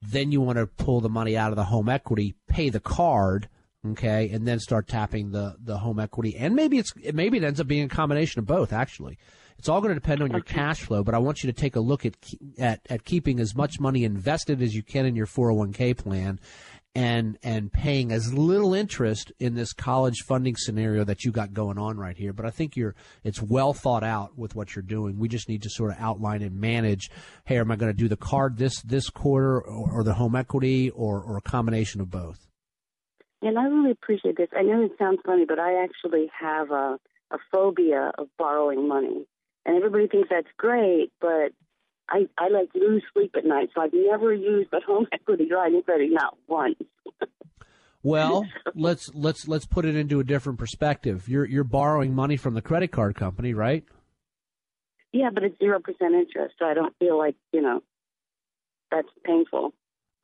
[0.00, 3.48] Then you want to pull the money out of the home equity, pay the card,
[3.84, 6.36] okay, and then start tapping the the home equity.
[6.36, 8.72] And maybe it's maybe it ends up being a combination of both.
[8.72, 9.18] Actually,
[9.58, 11.02] it's all going to depend on your cash flow.
[11.02, 12.14] But I want you to take a look at
[12.58, 16.38] at at keeping as much money invested as you can in your 401k plan,
[16.94, 21.78] and and paying as little interest in this college funding scenario that you got going
[21.78, 22.32] on right here.
[22.32, 25.18] But I think you're it's well thought out with what you're doing.
[25.18, 27.10] We just need to sort of outline and manage.
[27.44, 30.34] Hey, am I going to do the card this this quarter or, or the home
[30.34, 32.46] equity or or a combination of both?
[33.42, 34.48] And I really appreciate this.
[34.56, 36.98] I know it sounds funny, but I actually have a
[37.30, 39.26] a phobia of borrowing money,
[39.66, 41.52] and everybody thinks that's great, but
[42.08, 45.74] I, I like lose sleep at night, so I've never used the home equity line
[45.74, 46.76] of credit, not once.
[48.02, 51.28] Well, let's let's let's put it into a different perspective.
[51.28, 53.84] You're you're borrowing money from the credit card company, right?
[55.12, 57.82] Yeah, but it's zero percent interest, so I don't feel like you know
[58.90, 59.74] that's painful.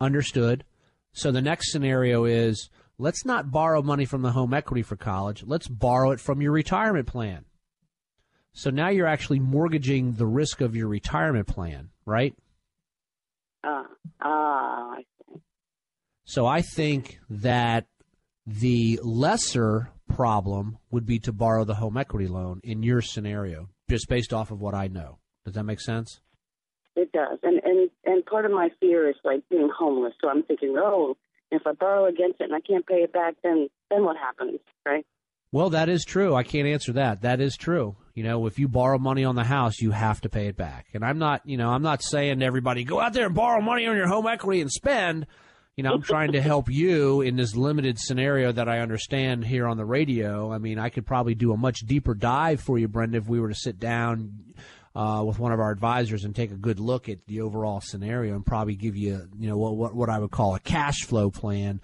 [0.01, 0.65] Understood.
[1.13, 5.45] So the next scenario is let's not borrow money from the home equity for college.
[5.47, 7.45] Let's borrow it from your retirement plan.
[8.55, 12.35] So now you're actually mortgaging the risk of your retirement plan, right?
[13.65, 13.87] Ah,
[14.23, 15.41] ah, I see.
[16.25, 17.87] So I think that
[18.47, 24.09] the lesser problem would be to borrow the home equity loan in your scenario, just
[24.09, 25.19] based off of what I know.
[25.45, 26.21] Does that make sense?
[26.95, 30.15] It does, and and and part of my fear is like being homeless.
[30.21, 31.17] So I'm thinking, oh,
[31.51, 34.61] if I borrow against it and I can't pay it back, then then what happens,
[34.87, 35.05] right?
[35.51, 36.37] Well, that is true.
[36.37, 37.23] I can't answer that.
[37.23, 37.97] That is true.
[38.15, 40.87] You know, if you borrow money on the house, you have to pay it back.
[40.95, 43.61] And I'm not, you know, I'm not saying to everybody, go out there and borrow
[43.61, 45.27] money on your home equity and spend.
[45.77, 49.67] You know, I'm trying to help you in this limited scenario that I understand here
[49.67, 50.53] on the radio.
[50.53, 53.41] I mean, I could probably do a much deeper dive for you, Brenda, if we
[53.41, 54.55] were to sit down
[54.95, 58.37] uh, with one of our advisors and take a good look at the overall scenario
[58.37, 61.31] and probably give you, you know, what what, what I would call a cash flow
[61.31, 61.81] plan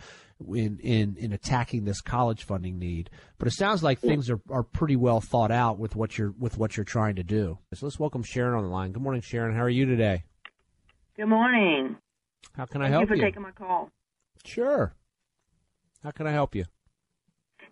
[0.48, 3.10] in, in, in attacking this college funding need.
[3.38, 6.58] But it sounds like things are, are pretty well thought out with what you're with
[6.58, 7.58] what you're trying to do.
[7.74, 8.92] So let's welcome Sharon on the line.
[8.92, 9.54] Good morning, Sharon.
[9.54, 10.24] How are you today?
[11.16, 11.96] Good morning.
[12.56, 13.22] How can I Thank help you you?
[13.22, 13.90] for taking my call.
[14.44, 14.94] Sure.
[16.02, 16.64] How can I help you?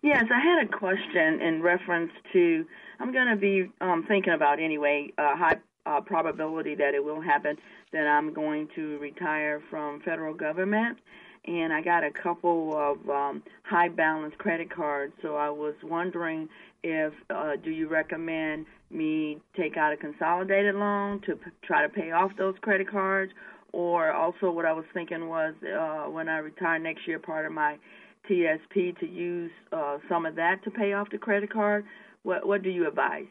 [0.03, 2.65] Yes, I had a question in reference to.
[3.01, 5.13] I'm going to be um, thinking about anyway.
[5.19, 5.57] A high
[5.87, 7.57] uh, probability that it will happen
[7.93, 10.99] that I'm going to retire from federal government,
[11.45, 15.13] and I got a couple of um, high balance credit cards.
[15.23, 16.49] So I was wondering
[16.83, 21.89] if uh, do you recommend me take out a consolidated loan to p- try to
[21.89, 23.33] pay off those credit cards,
[23.73, 27.53] or also what I was thinking was uh, when I retire next year, part of
[27.53, 27.77] my
[28.29, 31.85] TSP to use uh, some of that to pay off the credit card.
[32.23, 33.27] What what do you advise?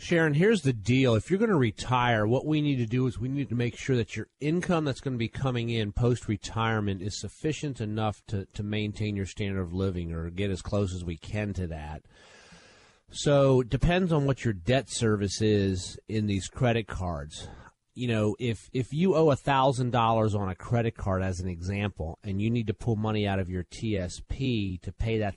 [0.00, 1.14] Sharon, here's the deal.
[1.14, 3.76] If you're going to retire, what we need to do is we need to make
[3.76, 8.22] sure that your income that's going to be coming in post retirement is sufficient enough
[8.28, 11.66] to, to maintain your standard of living or get as close as we can to
[11.66, 12.02] that.
[13.10, 17.48] So it depends on what your debt service is in these credit cards.
[17.94, 22.18] You know, if if you owe thousand dollars on a credit card as an example,
[22.24, 25.34] and you need to pull money out of your TSP to pay that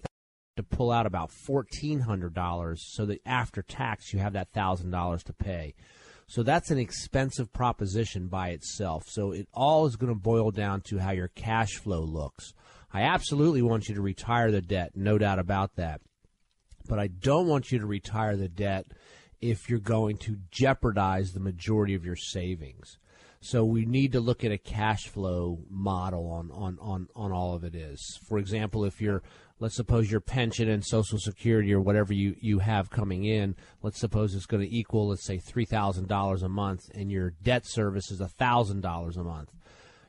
[0.56, 4.92] to pull out about fourteen hundred dollars, so that after tax you have that thousand
[4.92, 5.74] dollars to pay.
[6.28, 9.04] So that's an expensive proposition by itself.
[9.08, 12.54] So it all is going to boil down to how your cash flow looks.
[12.92, 16.02] I absolutely want you to retire the debt, no doubt about that.
[16.88, 18.86] But I don't want you to retire the debt
[19.42, 22.98] if you're going to jeopardize the majority of your savings.
[23.46, 27.54] So we need to look at a cash flow model on, on, on, on all
[27.54, 28.18] of it is.
[28.26, 29.22] For example, if you're
[29.60, 34.00] let's suppose your pension and social security or whatever you, you have coming in, let's
[34.00, 37.66] suppose it's going to equal, let's say, three thousand dollars a month and your debt
[37.66, 39.52] service is thousand dollars a month.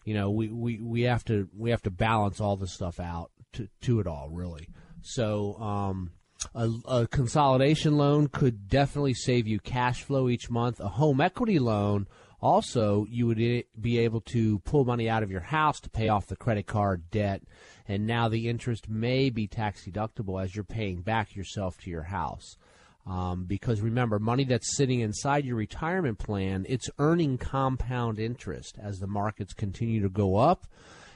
[0.04, 3.32] You know, we, we, we have to we have to balance all this stuff out
[3.54, 4.68] to, to it all really.
[5.02, 6.12] So um,
[6.54, 10.78] a, a consolidation loan could definitely save you cash flow each month.
[10.78, 12.06] A home equity loan
[12.44, 13.38] Also, you would
[13.80, 17.10] be able to pull money out of your house to pay off the credit card
[17.10, 17.42] debt,
[17.88, 22.02] and now the interest may be tax deductible as you're paying back yourself to your
[22.02, 22.58] house.
[23.06, 28.98] Um, because remember, money that's sitting inside your retirement plan, it's earning compound interest as
[28.98, 30.66] the markets continue to go up,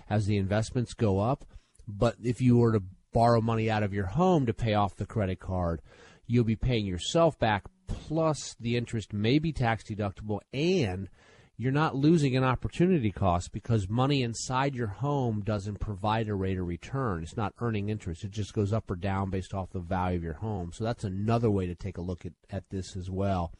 [0.09, 1.45] as the investments go up.
[1.87, 5.05] But if you were to borrow money out of your home to pay off the
[5.05, 5.83] credit card,
[6.27, 11.09] you'll be paying yourself back, plus the interest may be tax deductible, and
[11.57, 16.59] you're not losing an opportunity cost because money inside your home doesn't provide a rate
[16.59, 17.25] of return.
[17.25, 18.23] It's not earning interest.
[18.23, 20.71] It just goes up or down based off the value of your home.
[20.73, 23.53] So that's another way to take a look at, at this as well.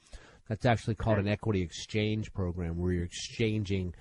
[0.49, 3.95] That's actually called an equity exchange program where you're exchanging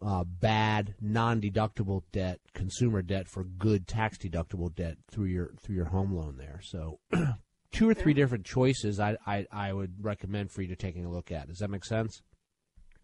[0.00, 6.14] uh, bad non-deductible debt, consumer debt, for good tax-deductible debt through your through your home
[6.14, 6.60] loan there.
[6.62, 7.00] So,
[7.74, 11.10] two or three different choices I, I I would recommend for you to taking a
[11.10, 11.48] look at.
[11.48, 12.22] Does that make sense?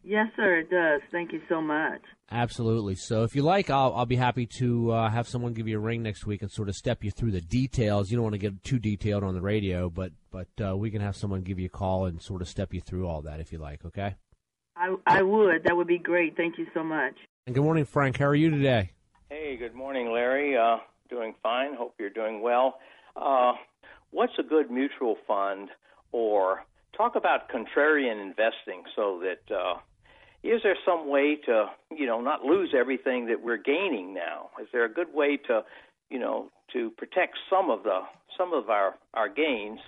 [0.03, 1.03] Yes, sir, it does.
[1.13, 2.01] Thank you so much.
[2.31, 2.95] Absolutely.
[2.95, 5.81] So, if you like, I'll, I'll be happy to uh, have someone give you a
[5.81, 8.11] ring next week and sort of step you through the details.
[8.11, 11.03] You don't want to get too detailed on the radio, but but uh, we can
[11.03, 13.53] have someone give you a call and sort of step you through all that if
[13.53, 13.85] you like.
[13.85, 14.15] Okay.
[14.77, 15.65] I I would.
[15.65, 16.37] That would be great.
[16.37, 17.15] Thank you so much.
[17.47, 18.17] And good morning, Frank.
[18.17, 18.93] How are you today?
[19.29, 20.57] Hey, good morning, Larry.
[20.57, 20.79] Uh,
[21.11, 21.75] doing fine.
[21.75, 22.79] Hope you're doing well.
[23.17, 23.53] Uh,
[24.11, 25.69] what's a good mutual fund?
[26.13, 26.65] Or
[26.97, 29.79] talk about contrarian investing so that uh,
[30.43, 34.51] is there some way to you know not lose everything that we're gaining now?
[34.61, 35.63] Is there a good way to
[36.11, 38.01] you know to protect some of the
[38.37, 39.81] some of our our gains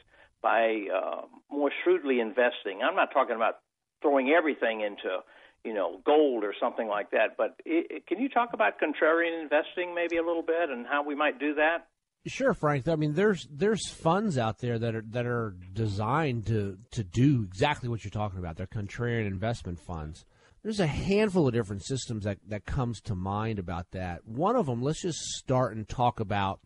[0.42, 2.80] by uh, more shrewdly investing?
[2.84, 3.58] I'm not talking about
[4.00, 5.18] throwing everything into
[5.64, 9.94] you know gold or something like that but it, can you talk about contrarian investing
[9.94, 11.86] maybe a little bit and how we might do that
[12.24, 12.86] Sure, Frank.
[12.86, 17.42] I mean, there's there's funds out there that are that are designed to to do
[17.42, 18.56] exactly what you're talking about.
[18.56, 20.24] They're contrarian investment funds.
[20.62, 24.24] There's a handful of different systems that, that comes to mind about that.
[24.24, 26.60] One of them, let's just start and talk about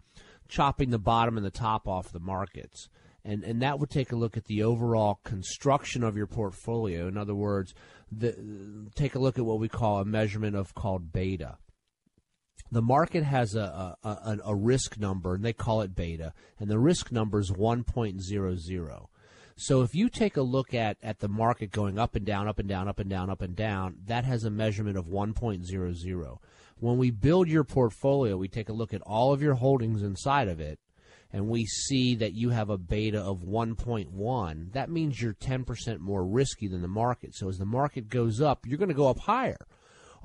[0.49, 2.91] chopping the bottom and the top off the markets.
[3.25, 7.09] And, and that would take a look at the overall construction of your portfolio.
[7.09, 7.75] In other words,
[8.13, 8.37] the,
[8.95, 11.57] take a look at what we call a measurement of called beta.
[12.71, 16.79] The market has a, a, a, risk number, and they call it beta, and the
[16.79, 19.07] risk number is 1.00.
[19.59, 22.59] So if you take a look at, at the market going up and down, up
[22.59, 26.39] and down, up and down, up and down, that has a measurement of 1.00.
[26.79, 30.49] When we build your portfolio, we take a look at all of your holdings inside
[30.49, 30.79] of it,
[31.33, 34.73] and we see that you have a beta of 1.1.
[34.73, 37.35] That means you're 10% more risky than the market.
[37.35, 39.67] So as the market goes up, you're going to go up higher.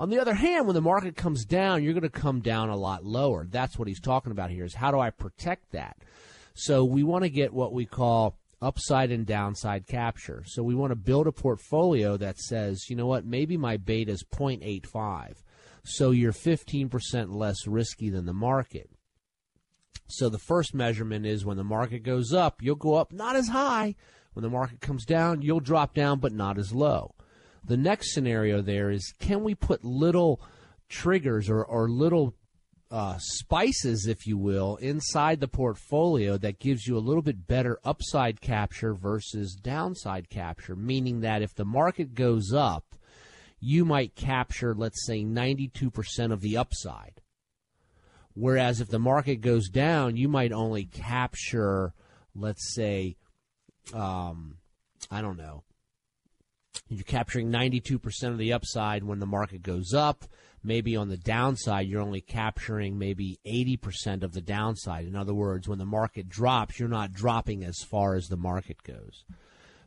[0.01, 2.75] On the other hand, when the market comes down, you're going to come down a
[2.75, 3.45] lot lower.
[3.45, 5.95] That's what he's talking about here is how do I protect that?
[6.55, 10.41] So we want to get what we call upside and downside capture.
[10.47, 14.11] So we want to build a portfolio that says, you know what, maybe my beta
[14.11, 15.35] is 0.85.
[15.83, 18.89] So you're 15% less risky than the market.
[20.07, 23.49] So the first measurement is when the market goes up, you'll go up not as
[23.49, 23.93] high.
[24.33, 27.13] When the market comes down, you'll drop down, but not as low.
[27.63, 30.41] The next scenario there is can we put little
[30.89, 32.35] triggers or, or little
[32.91, 37.79] uh, spices, if you will, inside the portfolio that gives you a little bit better
[37.85, 42.95] upside capture versus downside capture, meaning that if the market goes up,
[43.61, 47.21] you might capture, let's say, 92% of the upside.
[48.33, 51.93] Whereas if the market goes down, you might only capture,
[52.35, 53.15] let's say,
[53.93, 54.57] um,
[55.09, 55.63] I don't know,
[56.87, 60.25] you're capturing 92% of the upside when the market goes up
[60.63, 65.05] maybe on the downside, you're only capturing maybe 80% of the downside.
[65.05, 68.83] In other words, when the market drops, you're not dropping as far as the market
[68.83, 69.23] goes.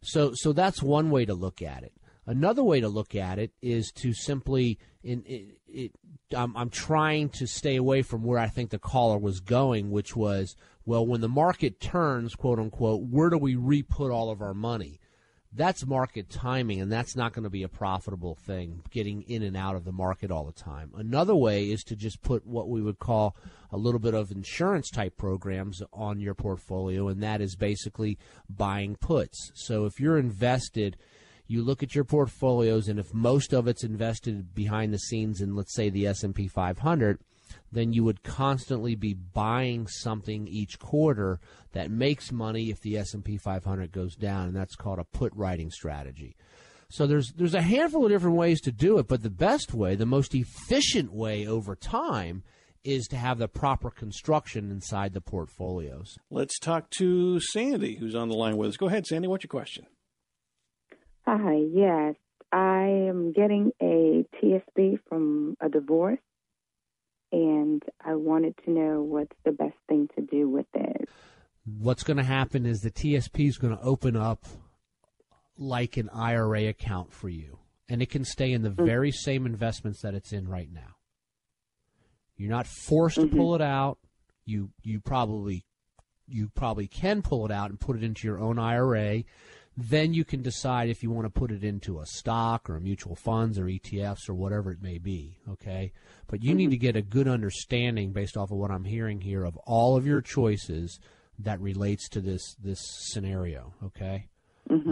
[0.03, 1.93] So, so that's one way to look at it.
[2.27, 5.93] Another way to look at it is to simply, in, it, it,
[6.35, 10.17] I'm, I'm trying to stay away from where I think the caller was going, which
[10.17, 10.57] was,
[10.87, 14.55] well, when the market turns, quote unquote, where do we re put all of our
[14.55, 15.01] money?
[15.57, 19.57] That's market timing, and that's not going to be a profitable thing, getting in and
[19.57, 20.91] out of the market all the time.
[20.97, 23.37] Another way is to just put what we would call
[23.71, 28.97] a little bit of insurance type programs on your portfolio, and that is basically buying
[28.97, 29.53] puts.
[29.55, 30.97] So if you're invested,
[31.47, 35.55] you look at your portfolios, and if most of it's invested behind the scenes in,
[35.55, 37.19] let's say, the S&P 500,
[37.73, 41.41] then you would constantly be buying something each quarter
[41.73, 45.71] that makes money if the S&P 500 goes down and that's called a put writing
[45.71, 46.37] strategy.
[46.91, 49.95] So there's there's a handful of different ways to do it, but the best way,
[49.97, 52.45] the most efficient way over time
[52.85, 56.19] is to have the proper construction inside the portfolios.
[56.31, 58.77] Let's talk to Sandy who's on the line with us.
[58.77, 59.87] Go ahead Sandy, what's your question?
[61.27, 62.17] Hi, yes.
[62.53, 66.21] I am getting a TSP from a divorce,
[67.35, 71.09] and I wanted to know what's the best thing to do with it.
[71.67, 74.45] What's going to happen is the TSP is going to open up
[75.59, 77.59] like an IRA account for you,
[77.89, 78.85] and it can stay in the Mm-hmm.
[78.87, 80.97] very same investments that it's in right now.
[82.37, 83.31] You're not forced Mm-hmm.
[83.31, 83.99] to pull it out.
[84.45, 85.65] You you probably
[86.29, 89.25] you probably can pull it out and put it into your own IRA.
[89.77, 92.81] Then you can decide if you want to put it into a stock or a
[92.81, 95.39] mutual funds or ETFs or whatever it may be.
[95.51, 95.93] Okay,
[96.29, 99.45] but you need to get a good understanding based off of what I'm hearing here
[99.45, 101.01] of all of your choices
[101.41, 103.75] that relates to this this scenario.
[103.85, 104.29] Okay.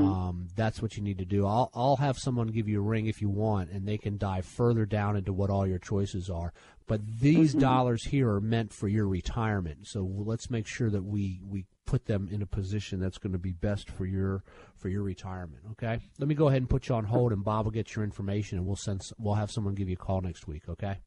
[0.05, 1.47] Um, that's what you need to do.
[1.47, 4.45] I'll I'll have someone give you a ring if you want, and they can dive
[4.45, 6.53] further down into what all your choices are.
[6.87, 7.61] But these Mhm.
[7.61, 12.07] dollars here are meant for your retirement, so let's make sure that we we put
[12.07, 14.43] them in a position that's going to be best for your
[14.75, 15.63] for your retirement.
[15.73, 15.99] Okay.
[16.19, 18.59] Let me go ahead and put you on hold, and Bob will get your information,
[18.59, 20.69] and we'll send we'll have someone give you a call next week.
[20.69, 20.99] Okay.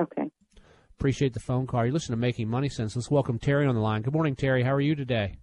[0.00, 0.30] Okay.
[0.98, 1.84] Appreciate the phone call.
[1.84, 2.96] You listen to Making Money Sense.
[2.96, 4.02] Let's welcome Terry on the line.
[4.02, 4.62] Good morning, Terry.
[4.62, 5.36] How are you today?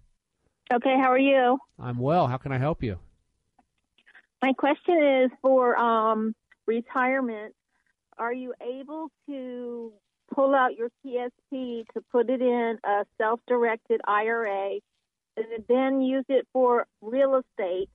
[0.72, 1.58] Okay, how are you?
[1.78, 2.26] I'm well.
[2.26, 2.98] How can I help you?
[4.42, 6.34] My question is for um,
[6.66, 7.54] retirement.
[8.18, 9.92] Are you able to
[10.32, 14.78] pull out your TSP to put it in a self-directed IRA
[15.36, 17.88] and then use it for real estate?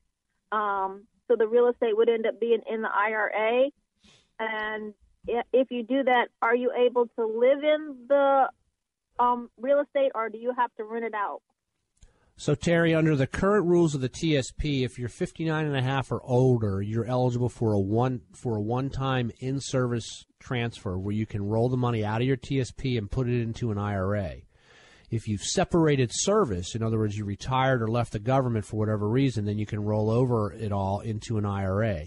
[0.52, 3.70] Um, so the real estate would end up being in the IRA.
[4.40, 4.94] And
[5.28, 8.50] if you do that, are you able to live in the
[9.20, 11.42] um, real estate or do you have to rent it out?
[12.42, 16.10] So Terry, under the current rules of the TSP, if you're 59 and a half
[16.10, 21.46] or older, you're eligible for a one for a one-time in-service transfer where you can
[21.46, 24.36] roll the money out of your TSP and put it into an IRA.
[25.12, 29.10] If you've separated service, in other words, you retired or left the government for whatever
[29.10, 32.06] reason, then you can roll over it all into an IRA.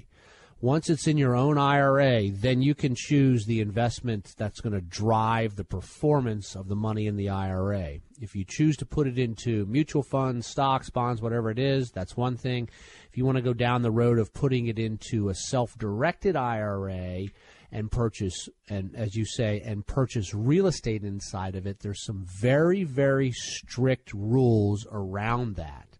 [0.62, 4.80] Once it's in your own IRA, then you can choose the investment that's going to
[4.80, 7.98] drive the performance of the money in the IRA.
[8.20, 12.16] If you choose to put it into mutual funds, stocks, bonds, whatever it is, that's
[12.16, 12.68] one thing.
[13.10, 17.24] If you want to go down the road of putting it into a self-directed IRA
[17.72, 22.24] and purchase and as you say and purchase real estate inside of it, there's some
[22.40, 25.91] very very strict rules around that.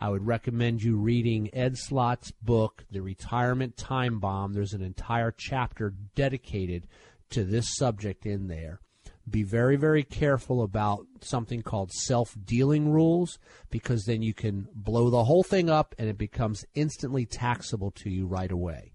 [0.00, 4.54] I would recommend you reading Ed Slott's book, The Retirement Time Bomb.
[4.54, 6.86] There's an entire chapter dedicated
[7.30, 8.80] to this subject in there.
[9.28, 13.38] Be very, very careful about something called self dealing rules
[13.70, 18.08] because then you can blow the whole thing up and it becomes instantly taxable to
[18.10, 18.92] you right away.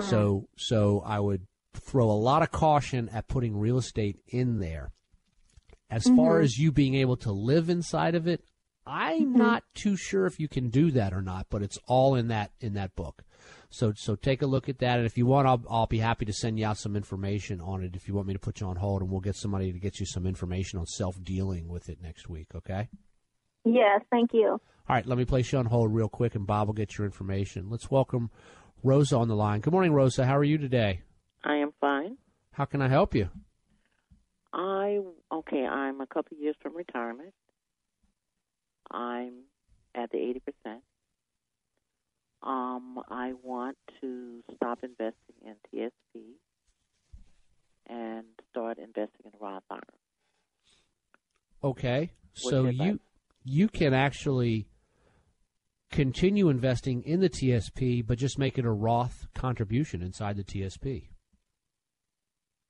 [0.00, 4.90] So, so I would throw a lot of caution at putting real estate in there.
[5.88, 6.44] As far Mhm.
[6.44, 8.44] as you being able to live inside of it,
[8.86, 9.38] I'm mm-hmm.
[9.38, 12.52] not too sure if you can do that or not, but it's all in that
[12.60, 13.24] in that book.
[13.70, 16.24] So so take a look at that, and if you want, I'll I'll be happy
[16.26, 17.96] to send you out some information on it.
[17.96, 20.00] If you want me to put you on hold, and we'll get somebody to get
[20.00, 22.48] you some information on self dealing with it next week.
[22.54, 22.88] Okay.
[23.64, 24.60] Yes, thank you.
[24.86, 27.06] All right, let me place you on hold real quick, and Bob will get your
[27.06, 27.70] information.
[27.70, 28.30] Let's welcome
[28.82, 29.60] Rosa on the line.
[29.60, 30.26] Good morning, Rosa.
[30.26, 31.00] How are you today?
[31.42, 32.18] I am fine.
[32.52, 33.30] How can I help you?
[34.52, 35.00] I
[35.32, 35.64] okay.
[35.64, 37.32] I'm a couple years from retirement.
[38.94, 39.32] I'm
[39.94, 40.82] at the eighty percent.
[42.42, 46.22] Um, I want to stop investing in TSP
[47.88, 49.80] and start investing in Roth IRA.
[51.62, 53.00] Okay, so you
[53.44, 54.68] you can actually
[55.90, 61.08] continue investing in the TSP, but just make it a Roth contribution inside the TSP.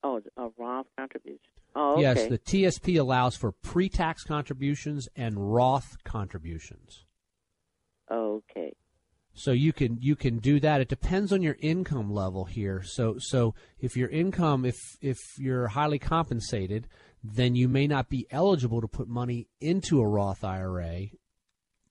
[0.03, 1.41] Oh, a Roth contribution.
[1.75, 2.03] Oh, okay.
[2.03, 7.05] Yes, the TSP allows for pre-tax contributions and Roth contributions.
[8.11, 8.75] Okay.
[9.33, 10.81] So you can you can do that.
[10.81, 12.83] It depends on your income level here.
[12.85, 16.87] So so if your income if if you're highly compensated,
[17.25, 21.07] then you may not be eligible to put money into a Roth IRA,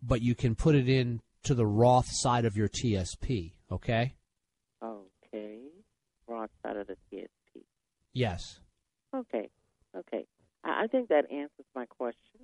[0.02, 4.16] but you can put it in to the Roth side of your TSP, okay?
[4.82, 5.58] Okay.
[6.28, 7.64] Roth side of the TSP.
[8.14, 8.60] Yes.
[9.14, 9.50] Okay.
[9.98, 10.26] Okay.
[10.64, 12.42] I, I think that answers my question.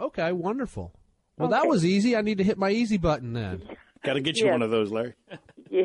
[0.00, 0.92] Okay, wonderful.
[1.38, 2.16] Well, that was easy.
[2.16, 3.62] I need to hit my easy button then.
[4.04, 4.52] Got to get you Yes.
[4.52, 5.14] one of those, Larry.
[5.70, 5.84] Yeah.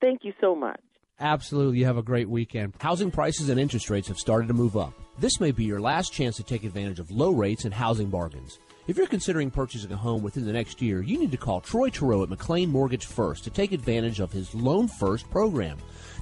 [0.00, 0.80] Thank you so much.
[1.20, 1.78] Absolutely.
[1.78, 2.72] You have a great weekend.
[2.80, 4.94] Housing prices and interest rates have started to move up.
[5.20, 8.58] This may be your last chance to take advantage of low rates and housing bargains.
[8.88, 11.88] If you're considering purchasing a home within the next year, you need to call Troy
[11.90, 15.78] Terrell at McLean Mortgage First to take advantage of his Loan First program.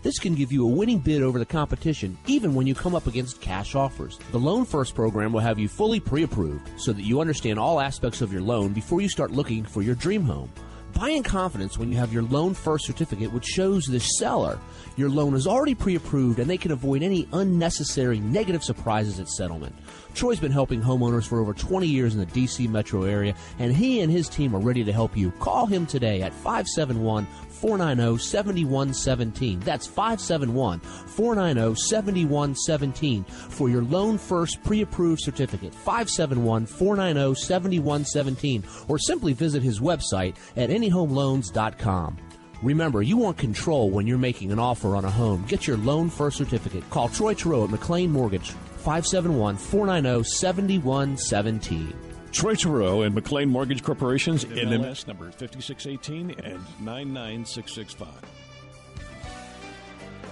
[0.07, 3.09] This can give you a winning bid over the competition, even when you come up
[3.09, 4.21] against cash offers.
[4.31, 7.81] The Loan First program will have you fully pre approved so that you understand all
[7.81, 10.49] aspects of your loan before you start looking for your dream home.
[10.95, 14.61] Buy in confidence when you have your loan first certificate, which shows the seller
[14.97, 19.29] your loan is already pre approved and they can avoid any unnecessary negative surprises at
[19.29, 19.75] settlement.
[20.15, 24.01] Troy's been helping homeowners for over 20 years in the DC metro area, and he
[24.01, 25.33] and his team are ready to help you.
[25.33, 27.27] Call him today at 571
[27.61, 29.61] 490 7117.
[29.61, 35.75] That's 571 490 7117 for your Loan First pre approved certificate.
[35.75, 38.65] 571 490 7117.
[38.89, 42.19] Or simply visit his website at anyhomeloans.com.
[42.63, 45.45] Remember, you want control when you're making an offer on a home.
[45.47, 46.89] Get your Loan First certificate.
[46.91, 52.16] Call Troy Terrell at McLean Mortgage, 571 490 7117.
[52.37, 58.09] Troy Terrell and McLean Mortgage Corporation's NMLS number 5618 and 99665.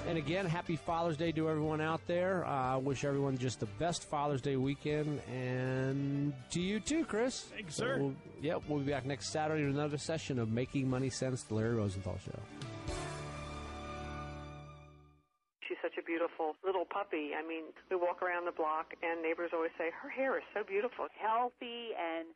[0.07, 2.45] And again, happy Father's Day to everyone out there.
[2.45, 7.41] I uh, wish everyone just the best Father's Day weekend, and to you too, Chris.
[7.45, 7.97] Thanks, sir.
[7.99, 11.55] we'll, yeah, we'll be back next Saturday with another session of Making Money Sense, the
[11.55, 12.39] Larry Rosenthal Show.
[15.69, 17.33] She's such a beautiful little puppy.
[17.33, 20.63] I mean, we walk around the block, and neighbors always say, Her hair is so
[20.65, 21.07] beautiful.
[21.17, 22.29] Healthy and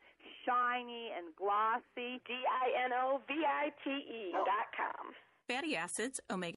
[0.45, 2.21] shiny and glossy.
[2.25, 5.13] D I N O V I T E dot com.
[5.49, 6.57] Fatty acids, omega.